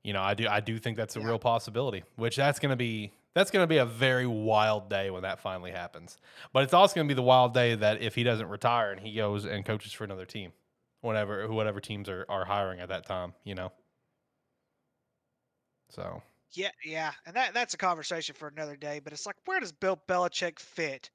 [0.03, 1.27] You know, I do I do think that's a Yeah.
[1.27, 2.03] real possibility.
[2.15, 5.39] Which that's going to be that's going to be a very wild day when that
[5.39, 6.17] finally happens.
[6.53, 8.99] But it's also going to be the wild day that if he doesn't retire and
[9.01, 10.53] he goes and coaches for another team
[11.05, 13.71] whatever whatever teams are, are hiring at that time, you know.
[15.89, 16.21] So
[16.53, 18.99] Yeah, yeah, and that that's a conversation for another day.
[18.99, 21.11] But it's like, where does Bill Belichick fit?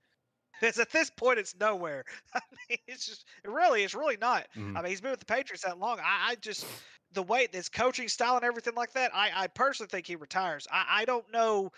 [0.63, 2.05] It's at this point, it's nowhere.
[2.35, 4.49] I mean, it's just, it really, it's really not.
[4.55, 4.77] mhm.
[4.77, 6.01] I mean, he's been with the Patriots that long.
[6.01, 6.69] I, I just,
[7.13, 10.67] the way his coaching style and everything like that, I, I personally think he retires.
[10.71, 11.71] I, I don't know,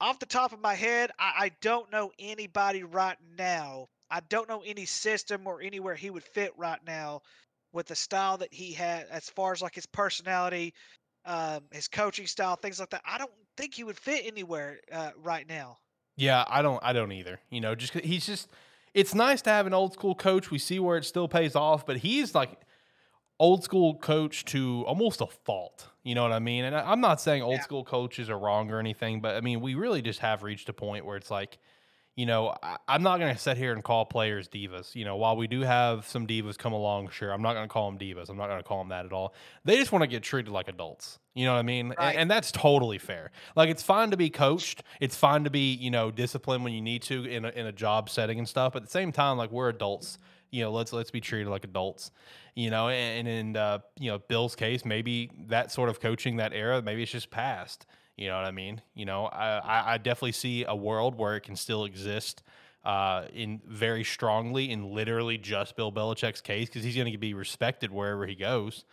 [0.00, 3.88] off the top of my head, I, I don't know anybody right now.
[4.14, 7.22] I don't know any system or anywhere he would fit right now
[7.72, 10.72] with the style that he had, as far as like his personality,
[11.24, 13.02] um, his coaching style, things like that.
[13.04, 15.78] I don't think he would fit anywhere uh, right now.
[16.16, 16.78] Yeah, I don't.
[16.84, 17.40] I don't either.
[17.50, 18.48] You know, just he's just.
[18.94, 20.52] It's nice to have an old school coach.
[20.52, 22.60] We see where it still pays off, but he's like
[23.40, 25.88] old school coach to almost a fault.
[26.04, 26.64] You know what I mean?
[26.64, 27.62] And I- I'm not saying old Yeah.
[27.62, 30.72] school coaches are wrong or anything, but I mean we really just have reached a
[30.72, 31.58] point where it's like,
[32.16, 34.94] you know, I, I'm not going to sit here and call players divas.
[34.94, 37.72] You know, while we do have some divas come along, sure, I'm not going to
[37.72, 38.28] call them divas.
[38.28, 39.34] I'm not going to call them that at all.
[39.64, 41.18] They just want to get treated like adults.
[41.34, 41.92] You know what I mean?
[41.98, 42.14] Right.
[42.16, 43.32] And, that's totally fair.
[43.56, 44.82] Like it's fine to be coached.
[45.00, 47.72] It's fine to be, you know, disciplined when you need to in a, in a
[47.72, 48.74] job setting and stuff.
[48.74, 50.18] But at the same time, like we're adults.
[50.50, 52.12] You know, let's let's be treated like adults.
[52.54, 56.36] You know, and, and in uh, you know Bill's case, maybe that sort of coaching
[56.36, 57.86] that era, maybe it's just past.
[58.16, 58.80] You know what I mean?
[58.94, 62.44] You know, I, I, definitely see a world where it can still exist
[62.84, 67.34] uh, in very strongly in literally just Bill Belichick's case because he's going to be
[67.34, 68.84] respected wherever he goes.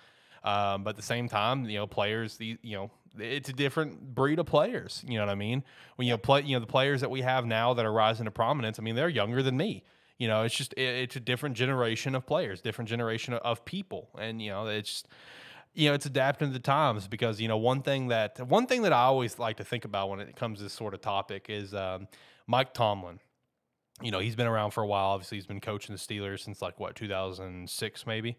[0.43, 4.15] Um, but at the same time, you know, players, the you know, it's a different
[4.15, 5.03] breed of players.
[5.07, 5.63] You know what I mean?
[5.97, 8.31] When you play, you know, the players that we have now that are rising to
[8.31, 8.79] prominence.
[8.79, 9.83] I mean, they're younger than me.
[10.17, 13.65] You know, it's just it, it's a different generation of players, different generation of, of
[13.65, 15.07] people, and you know, it's just,
[15.73, 18.81] you know, it's adapting to the times because you know one thing that one thing
[18.83, 21.45] that I always like to think about when it comes to this sort of topic
[21.49, 22.07] is um,
[22.47, 23.19] Mike Tomlin.
[24.01, 25.11] You know, he's been around for a while.
[25.11, 28.37] Obviously, he's been coaching the Steelers since like what 2006 maybe.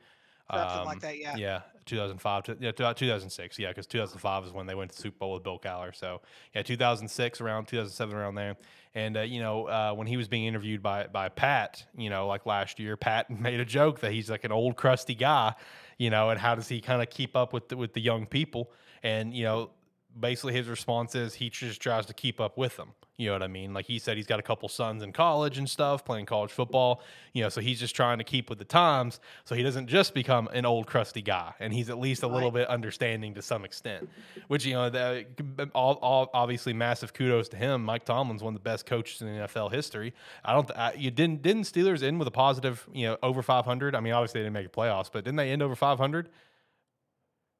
[0.52, 1.36] Something like Um, that, yeah.
[1.36, 3.58] Yeah, 2005 to yeah, 2006.
[3.58, 5.94] Yeah, because 2005 is when they went to the Super Bowl with Bill Cowher.
[5.94, 6.20] So
[6.54, 8.56] yeah, 2006 around 2007 around there.
[8.94, 12.26] And uh, you know, uh, when he was being interviewed by by Pat, you know,
[12.26, 15.54] like last year, Pat made a joke that he's like an old crusty guy,
[15.98, 18.26] you know, and how does he kind of keep up with the, with the young
[18.26, 18.70] people?
[19.02, 19.70] And you know,
[20.18, 22.92] basically his response is he just tries to keep up with them.
[23.18, 23.74] You know what I mean?
[23.74, 27.02] Like he said, he's got a couple sons in college and stuff, playing college football.
[27.34, 30.14] You know, so he's just trying to keep with the times, so he doesn't just
[30.14, 33.64] become an old crusty guy, and he's at least a little bit understanding to some
[33.64, 34.08] extent.
[34.48, 35.26] Which you know, the,
[35.74, 37.84] all, all obviously massive kudos to him.
[37.84, 40.14] Mike Tomlin's one of the best coaches in NFL history.
[40.44, 40.70] I don't.
[40.72, 43.94] I, you didn't didn't Steelers end with a positive, you know, over 500.
[43.94, 46.28] I mean, obviously they didn't make the playoffs, but didn't they end over 500?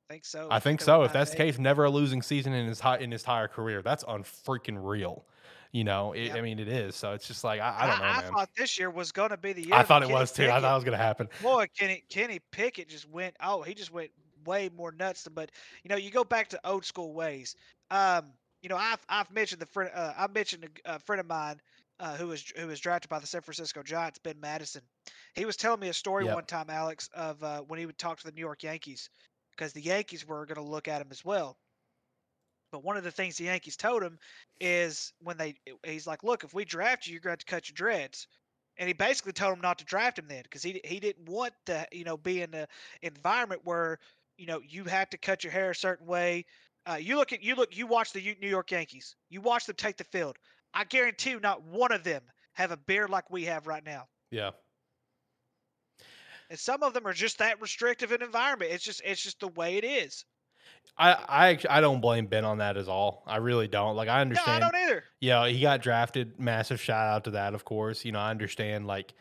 [0.08, 0.48] I think so.
[0.50, 1.02] I think so.
[1.04, 3.82] If that's the case, never a losing season in his high, in his entire career.
[3.82, 5.24] That's unfreaking real.
[5.72, 6.36] You know, it, Yep.
[6.36, 6.94] I mean, it is.
[6.96, 8.32] So it's just like I, I don't know, I, man.
[8.32, 9.74] thought this year was going to be the year.
[9.74, 10.50] I thought it Kenny was too.
[10.50, 11.28] I thought it was going to happen.
[11.40, 13.34] Boy, Kenny Kenny Pickett just went.
[13.42, 14.10] Oh, he just went
[14.44, 15.22] way more nuts.
[15.22, 15.50] Than, but
[15.82, 17.56] you know, you go back to old school ways.
[17.90, 19.90] Um, you know, I've I've mentioned the friend.
[19.94, 21.58] Uh, I mentioned a, a friend of mine
[22.00, 24.82] uh, who was who was drafted by the San Francisco Giants, Ben Madison.
[25.34, 26.34] He was telling me a story Yep.
[26.34, 29.08] one time, Alex, of uh, when he would talk to the New York Yankees
[29.56, 31.56] because the Yankees were going to look at him as well.
[32.72, 34.18] But one of the things the Yankees told him
[34.58, 37.46] is when they he's like, look, if we draft you, you're going to have to
[37.46, 38.26] cut your dreads.
[38.78, 41.52] And he basically told him not to draft him then because he he didn't want
[41.66, 42.66] to you know be in an
[43.02, 43.98] environment where
[44.38, 46.46] you know you had to cut your hair a certain way.
[46.86, 49.14] Uh, you look at you look you watch the New York Yankees.
[49.28, 50.38] You watch them take the field.
[50.72, 52.22] I guarantee you, not one of them
[52.54, 54.06] have a beard like we have right now.
[54.30, 54.52] Yeah.
[56.52, 58.72] And some of them are just that restrictive an environment.
[58.72, 60.26] It's just it's just the way it is.
[60.98, 63.22] I I actually, I don't blame Ben on that at all.
[63.26, 63.96] I really don't.
[63.96, 64.60] Like I understand.
[64.60, 65.04] No, I don't either.
[65.18, 66.38] Yeah, he got drafted.
[66.38, 68.04] Massive shout out to that, of course.
[68.04, 69.14] You know, I understand like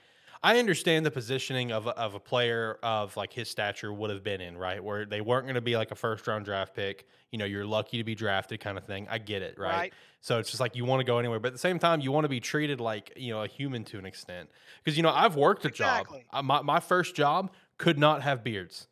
[0.44, 4.24] I understand the positioning of a, of a player of like his stature would have
[4.24, 4.84] been in, right?
[4.84, 7.08] Where they weren't going to be like a first round draft pick.
[7.32, 9.08] You know, you're lucky to be drafted kind of thing.
[9.10, 9.72] I get it, right?
[9.72, 9.94] Right.
[10.20, 12.12] So it's just like you want to go anywhere, but at the same time, you
[12.12, 14.50] want to be treated like, you know, a human to an extent.
[14.84, 16.20] Because, you know, I've worked a Exactly.
[16.32, 16.40] job.
[16.40, 18.88] Uh, my, my first job could not have beards.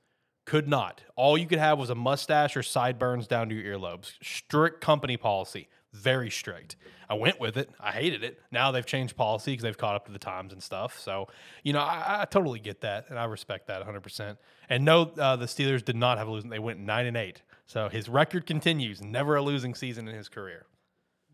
[0.46, 1.02] Could not.
[1.16, 4.14] All you could have was a mustache or sideburns down to your earlobes.
[4.24, 5.68] Strict company policy.
[5.94, 6.76] Very strict.
[7.10, 7.70] I went with it.
[7.80, 8.40] I hated it.
[8.52, 11.00] Now they've changed policy because they've caught up to the times and stuff.
[11.00, 11.28] So,
[11.64, 14.38] you know, I, I totally get that and I respect that 100%.
[14.70, 16.52] And no, uh, the Steelers did not have a losing.
[16.52, 17.42] They went 9 and 8.
[17.66, 19.02] So his record continues.
[19.02, 20.68] Never a losing season in his career.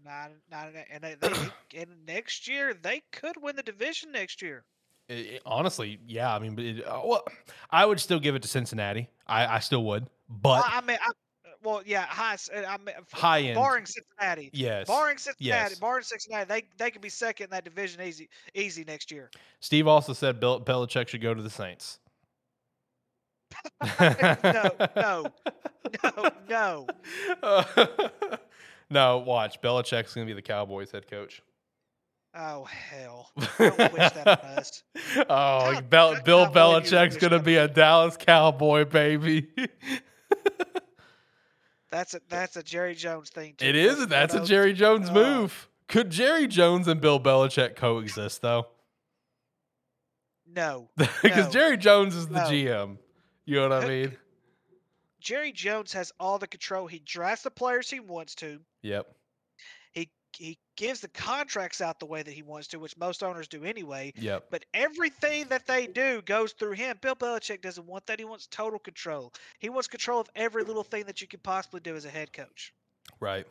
[0.05, 1.29] Nine, nine, and they, they
[1.81, 4.63] and next year they could win the division next year.
[5.09, 6.33] I- I- honestly, yeah.
[6.33, 7.25] I mean, it, uh, well,
[7.71, 9.09] I would still give it to Cincinnati.
[9.27, 10.07] I, I still would.
[10.29, 11.11] But I, I mean, I,
[11.65, 12.35] well, yeah, high.
[12.55, 13.55] uh, I mean, high end.
[13.55, 14.49] barring Cincinnati.
[14.53, 14.87] yes.
[14.87, 15.79] Barring Cincinnati, Yes.
[15.79, 19.29] barring Cincinnati, they they could be second in that division easy, easy next year.
[19.59, 21.99] Steve also said Bill Belichick should go to the Saints.
[23.99, 25.25] no, no,
[26.03, 26.87] no, no.
[28.89, 29.61] no, watch.
[29.61, 31.41] Belichick's going to be the Cowboys head coach.
[32.37, 33.31] Oh hell!
[33.57, 34.83] Don't wish that on us.
[35.29, 39.47] oh, How- Bel- Bill cowboy do you Belichick's going to be a Dallas Cowboy, baby.
[41.91, 43.55] That's a that's a Jerry Jones thing.
[43.57, 43.65] Too.
[43.65, 44.07] it is.
[44.07, 44.43] That's a.
[44.43, 45.13] Jerry Jones Oh.
[45.13, 45.69] move.
[45.87, 48.67] Could Jerry Jones and Bill Belichick coexist, though?
[50.47, 51.51] No, Because No.
[51.51, 52.45] Jerry Jones is the No.
[52.49, 52.97] GM.
[53.45, 54.17] You know what I mean?
[55.19, 56.87] Jerry Jones has all the control.
[56.87, 58.59] He drafts the players he wants to.
[58.83, 59.07] Yep.
[59.93, 63.47] He he gives the contracts out the way that he wants to, which most owners
[63.47, 64.13] do anyway.
[64.17, 64.47] Yep.
[64.49, 66.97] But everything that they do goes through him.
[67.01, 68.19] Bill Belichick doesn't want that.
[68.19, 69.33] He wants total control.
[69.59, 72.33] He wants control of every little thing that you could possibly do as a head
[72.33, 72.73] coach.
[73.19, 73.45] Right.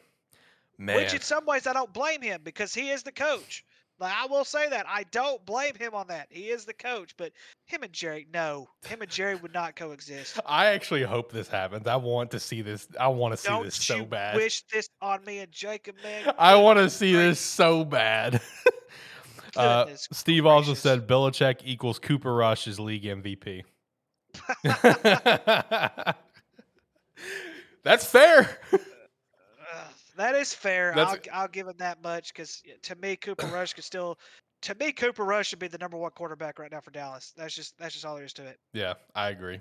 [0.78, 0.96] Man.
[0.96, 3.64] Which in some ways I don't blame him because he is the coach.
[4.00, 6.26] Like, I will say that I don't blame him on that.
[6.30, 7.32] He is the coach, but
[7.66, 10.40] him and Jerry, no, him and Jerry would not coexist.
[10.46, 11.86] I actually hope this happens.
[11.86, 12.88] I want to see this.
[12.98, 14.36] I want to see Don't this so bad.
[14.36, 16.34] wish this on me and Jacob, man?
[16.38, 18.40] I want to see this so bad.
[19.56, 20.82] uh, Steve also gracious.
[20.82, 23.62] said Belichick equals Cooper Rush is league MVP.
[27.84, 28.58] That's fair.
[30.16, 30.96] That is fair.
[30.96, 34.18] I'll, I'll give him that much because to me, Cooper Rush could still.
[34.62, 37.34] To me, Cooper Rush should be the number one quarterback right now for Dallas.
[37.36, 38.58] That's just that's just all there is to it.
[38.72, 39.60] Yeah, I agree.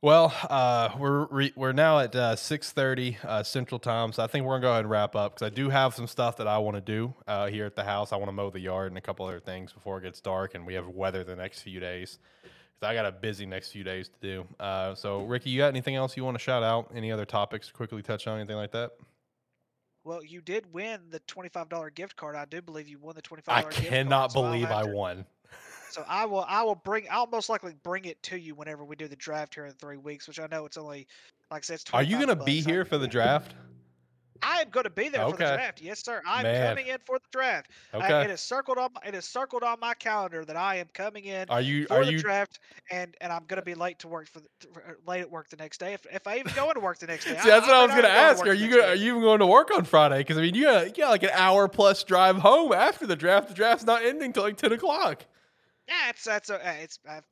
[0.00, 4.28] Well, uh, we're re- we're now at uh, six thirty uh, Central Time, so I
[4.28, 6.46] think we're gonna go ahead and wrap up because I do have some stuff that
[6.46, 8.12] I want to do uh, here at the house.
[8.12, 10.54] I want to mow the yard and a couple other things before it gets dark,
[10.54, 12.20] and we have weather the next few days.
[12.82, 14.46] I got a busy next few days to do.
[14.60, 16.90] Uh, so, Ricky, you got anything else you want to shout out?
[16.94, 18.38] Any other topics to quickly touch on?
[18.38, 18.92] Anything like that?
[20.04, 22.36] Well, you did win the twenty-five dollar gift card.
[22.36, 23.88] I do believe you won the twenty-five I gift card.
[23.88, 25.26] cannot so believe I won.
[25.90, 28.94] So I will I will bring I'll most likely bring it to you whenever we
[28.94, 31.08] do the draft here in three weeks, which I know it's only
[31.50, 31.74] like I said.
[31.74, 33.54] It's Are you gonna be here for the draft?
[34.42, 35.80] I am going to be there for the draft.
[35.80, 36.22] Yes, sir.
[36.26, 36.68] I'm Man.
[36.68, 37.70] coming in for the draft.
[37.92, 38.24] Uh, Okay.
[38.24, 38.90] it is circled on.
[38.94, 41.86] my- It is circled on my calendar that I am coming in Are you?
[41.86, 42.18] for Are the you?
[42.18, 42.60] draft,
[42.90, 45.30] and and I'm going to be late to work for the, for- uh, late at
[45.30, 45.92] work the next day.
[45.94, 47.94] If, if I even go into work the next day, See, that's what I was
[47.94, 48.46] gonna ask.
[48.46, 50.18] Are you gonna, are you even going to work on Friday?
[50.18, 53.16] Because I mean, you got, you got like an hour plus drive home after the
[53.16, 53.48] draft.
[53.48, 55.24] The draft's not ending till like ten o'clock.
[55.88, 57.24] Yeah, it's that's a uh, it's I've,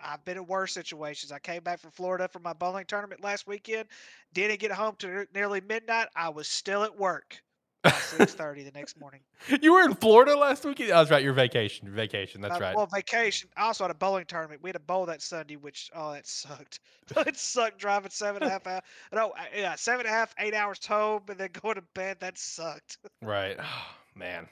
[0.00, 1.32] I've been in worse situations.
[1.32, 3.88] I came back from Florida for my bowling tournament last weekend.
[4.32, 6.08] Didn't get home to nearly midnight.
[6.16, 7.42] I was still at work
[7.90, 9.20] six thirty the next morning.
[9.60, 10.90] You were in Florida last weekend.
[10.90, 11.22] Oh, that's right.
[11.22, 11.86] Your vacation.
[11.86, 12.40] Your vacation.
[12.40, 12.76] That's Uh, right.
[12.76, 13.48] Well, vacation.
[13.56, 14.62] I also had a bowling tournament.
[14.62, 16.80] We had a bowl that Sunday, which oh, that sucked.
[17.16, 18.82] it sucked driving seven and a half hours.
[19.12, 22.18] No, uh, yeah, seven and a half, eight hours home, and then going to bed.
[22.20, 22.98] That sucked.
[23.22, 23.56] Right.
[24.14, 24.48] man.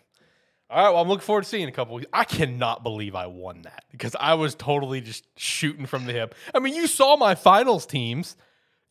[0.71, 0.91] All right.
[0.91, 2.09] Well, I'm looking forward to seeing a couple weeks.
[2.13, 6.35] I cannot believe I won that because I was totally just shooting from the hip.
[6.55, 8.37] I mean, you saw my finals teams.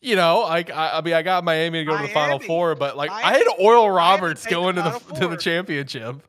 [0.00, 2.46] You know, like I, I mean, I got Miami to go to the Final Miami.
[2.46, 6.22] Four, but like I had Oral Roberts going to the to the championship.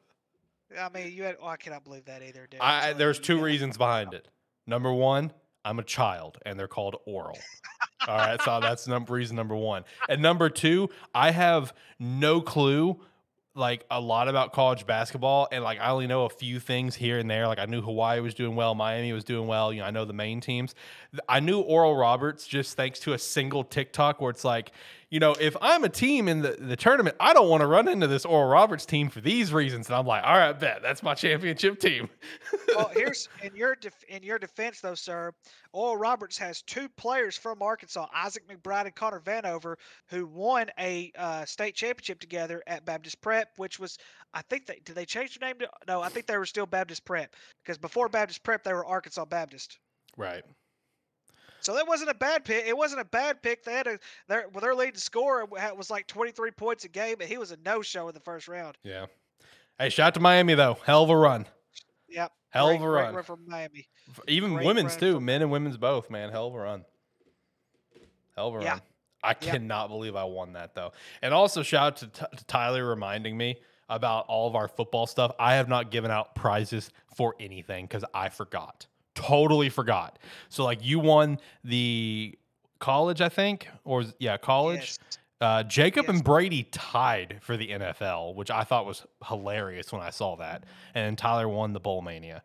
[0.79, 1.35] I mean, you had.
[1.41, 2.61] Oh, I cannot believe that either, dude.
[2.61, 4.29] I, So there's two reasons behind it.
[4.65, 5.31] Number one,
[5.65, 7.37] I'm a child, and they're called oral.
[8.07, 9.83] All right, so that's number reason number one.
[10.07, 13.01] And number two, I have no clue
[13.55, 17.17] like a lot about college basketball, and like I only know a few things here
[17.19, 17.47] and there.
[17.47, 19.71] Like I knew Hawaii was doing well, Miami was doing well.
[19.71, 20.75] You know, I know the main teams.
[21.29, 24.71] I knew Oral Roberts just thanks to a single TikTok where it's like,
[25.09, 27.87] you know, if I'm a team in the, the tournament, I don't want to run
[27.87, 29.87] into this Oral Roberts team for these reasons.
[29.87, 32.09] And I'm like, all right, bet that's my championship team.
[32.75, 35.31] well, here's in your def- in your defense though, sir.
[35.73, 39.75] Oral Roberts has two players from Arkansas, Isaac McBride and Connor Vanover,
[40.07, 43.97] who won a uh, state championship together at Baptist Prep, which was
[44.33, 46.65] I think they did they change their name to no, I think they were still
[46.65, 49.77] Baptist Prep because before Baptist Prep they were Arkansas Baptist.
[50.17, 50.43] Right.
[51.65, 52.67] So that wasn't a bad pick.
[52.67, 53.63] It wasn't a bad pick.
[53.63, 53.97] They had a
[54.27, 57.57] their well, their leading scorer was like 23 points a game, but he was a
[57.65, 58.77] no-show in the first round.
[58.83, 59.07] Yeah.
[59.79, 60.77] Hey, shout out to Miami though.
[60.85, 61.47] Hell of a run.
[62.07, 62.31] Yep.
[62.51, 63.23] Hell great, of a great run.
[63.23, 63.87] from Miami.
[64.27, 65.19] Even Great women's too.
[65.19, 66.29] Men and women's both, man.
[66.29, 66.85] Hell of a run.
[68.35, 68.69] Hell of a Yeah.
[68.73, 68.81] run.
[69.23, 69.51] I Yeah.
[69.53, 70.91] cannot believe I won that though.
[71.23, 73.59] And also shout out to, T- to Tyler reminding me
[73.89, 75.31] about all of our football stuff.
[75.39, 78.85] I have not given out prizes for anything because I forgot.
[79.15, 80.19] Totally forgot.
[80.49, 82.37] So like you won the
[82.79, 84.79] college, I think, or yeah, college.
[84.79, 84.99] Yes.
[85.41, 86.15] Uh, Jacob Yes.
[86.15, 90.63] and Brady tied for the NFL, which I thought was hilarious when I saw that.
[90.93, 92.41] And Tyler won the Bowl Mania.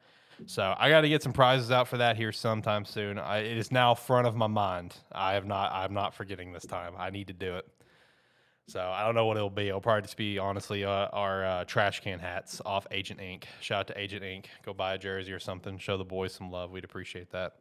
[0.47, 3.19] So I got to get some prizes out for that here sometime soon.
[3.19, 4.97] I, it is now front of my mind.
[5.13, 5.71] I have not.
[5.73, 6.95] I'm not forgetting this time.
[6.99, 7.69] I need to do it.
[8.71, 9.67] So I don't know what it'll be.
[9.67, 13.49] It'll probably just be honestly uh, our uh, trash can hats off Agent Ink.
[13.61, 14.49] Shout out to Agent Ink.
[14.65, 15.77] Go buy a jersey or something.
[15.77, 16.71] Show the boys some love.
[16.71, 17.57] We'd appreciate that.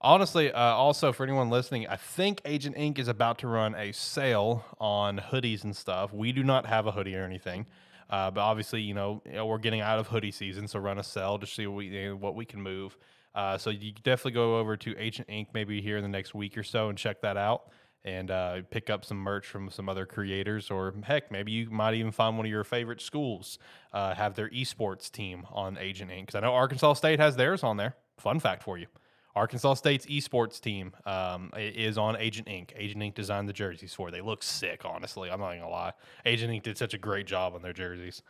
[0.00, 2.98] Honestly, uh, also for anyone listening, I think Agent Ink.
[2.98, 6.10] is about to run a sale on hoodies and stuff.
[6.10, 7.66] We do not have a hoodie or anything,
[8.08, 10.98] uh, but obviously, you know, you know, we're getting out of hoodie season, so run
[10.98, 12.96] a sale to see what we, you know, what we can move.
[13.34, 15.48] Uh, so you definitely go over to Agent Ink.
[15.52, 17.68] maybe here in the next week or so and check that out
[18.04, 21.94] and uh, pick up some merch from some other creators, or heck, maybe you might
[21.94, 23.58] even find one of your favorite schools
[23.92, 26.26] uh, have their esports team on Agent Ink.
[26.26, 27.96] Because I know Arkansas State has theirs on there.
[28.18, 28.86] Fun fact for you.
[29.34, 32.72] Arkansas State's esports team um, is on Agent Ink.
[32.76, 33.14] Agent Ink.
[33.14, 34.10] designed the jerseys for.
[34.10, 35.30] They look sick, honestly.
[35.30, 35.92] I'm not gonna lie.
[36.24, 36.62] Agent Ink.
[36.62, 38.22] did such a great job on their jerseys.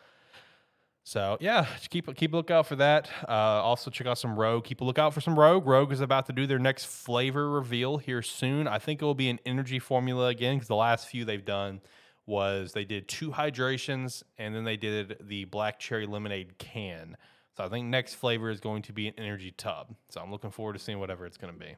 [1.05, 3.11] So yeah, just keep keep a lookout for that.
[3.29, 4.65] Uh, also check out some Rogue.
[4.65, 5.67] Keep a lookout for some Rogue.
[5.67, 8.67] Rogue is about to do their next flavor reveal here soon.
[8.67, 11.81] I think it will be an energy formula again because the last few they've done
[12.27, 17.17] was they did two hydrations and then they did the black cherry lemonade can.
[17.57, 19.95] So I think next flavor is going to be an energy tub.
[20.09, 21.77] So I'm looking forward to seeing whatever it's going to be.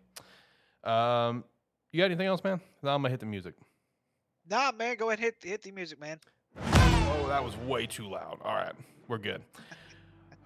[0.89, 1.45] Um,
[1.93, 2.61] you got anything else, man?
[2.83, 3.55] Then I'm gonna hit the music.
[4.49, 6.21] Nah, man, go ahead and hit hit the music, man.
[6.63, 8.39] Oh, that was way too loud.
[8.45, 8.73] All right,
[9.09, 9.43] we're good.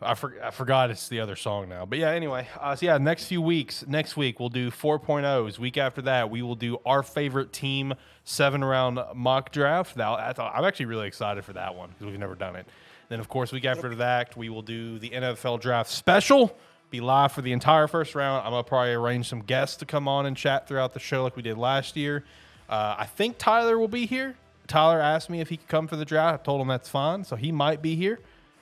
[0.02, 1.84] I, for, I forgot it's the other song now.
[1.84, 2.48] But yeah, anyway.
[2.58, 5.58] Uh, so yeah, next few weeks, next week we'll do 4.0s.
[5.58, 7.94] Week after that, we will do our favorite team
[8.24, 9.96] seven round mock draft.
[9.96, 12.66] Now, I thought, I'm actually really excited for that one because we've never done it.
[13.08, 16.56] Then, of course, week after that, we will do the NFL draft special.
[16.90, 18.44] Be live for the entire first round.
[18.44, 21.36] I'm gonna probably arrange some guests to come on and chat throughout the show like
[21.36, 22.24] we did last year.
[22.68, 24.36] Uh, I think Tyler will be here.
[24.66, 26.42] Tyler asked me if he could come for the draft.
[26.42, 28.20] I told him that's fine, so he might be here.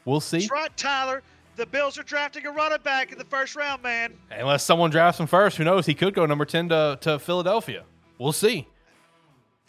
[0.08, 0.38] We'll see.
[0.38, 1.22] That's right, Tyler.
[1.56, 4.14] The Bills are drafting a running back in the first round, man.
[4.30, 5.84] Unless someone drafts him first, who knows?
[5.84, 7.84] He could go number 10 to, to Philadelphia.
[8.16, 8.66] We'll see.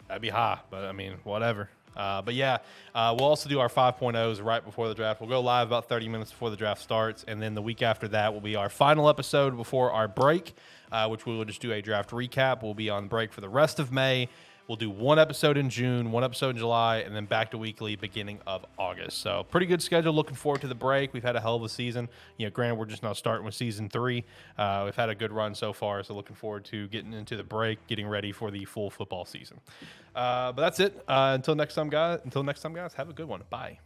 [0.08, 1.68] That'd be high, but I mean, whatever.
[1.94, 2.58] Uh, but yeah,
[2.94, 5.20] uh, we'll also do our 5.0s right before the draft.
[5.20, 7.22] We'll go live about 30 minutes before the draft starts.
[7.28, 10.54] And then the week after that will be our final episode before our break,
[10.90, 12.62] uh, which we will just do a draft recap.
[12.62, 14.30] We'll be on break for the rest of May.
[14.70, 17.96] We'll do one episode in June, one episode in July, and then back to weekly
[17.96, 19.18] beginning of August.
[19.18, 20.12] So pretty good schedule.
[20.12, 21.12] Looking forward to the break.
[21.12, 22.08] We've had a hell of a season.
[22.36, 24.24] You know, granted, we're just now starting with season three.
[24.56, 26.04] Uh, we've had a good run so far.
[26.04, 29.58] So looking forward to getting into the break, getting ready for the full football season.
[30.14, 31.02] Uh, but that's it.
[31.08, 32.20] Uh, until next time, guys.
[32.22, 32.94] Until next time, guys.
[32.94, 33.42] Have a good one.
[33.50, 33.80] Bye.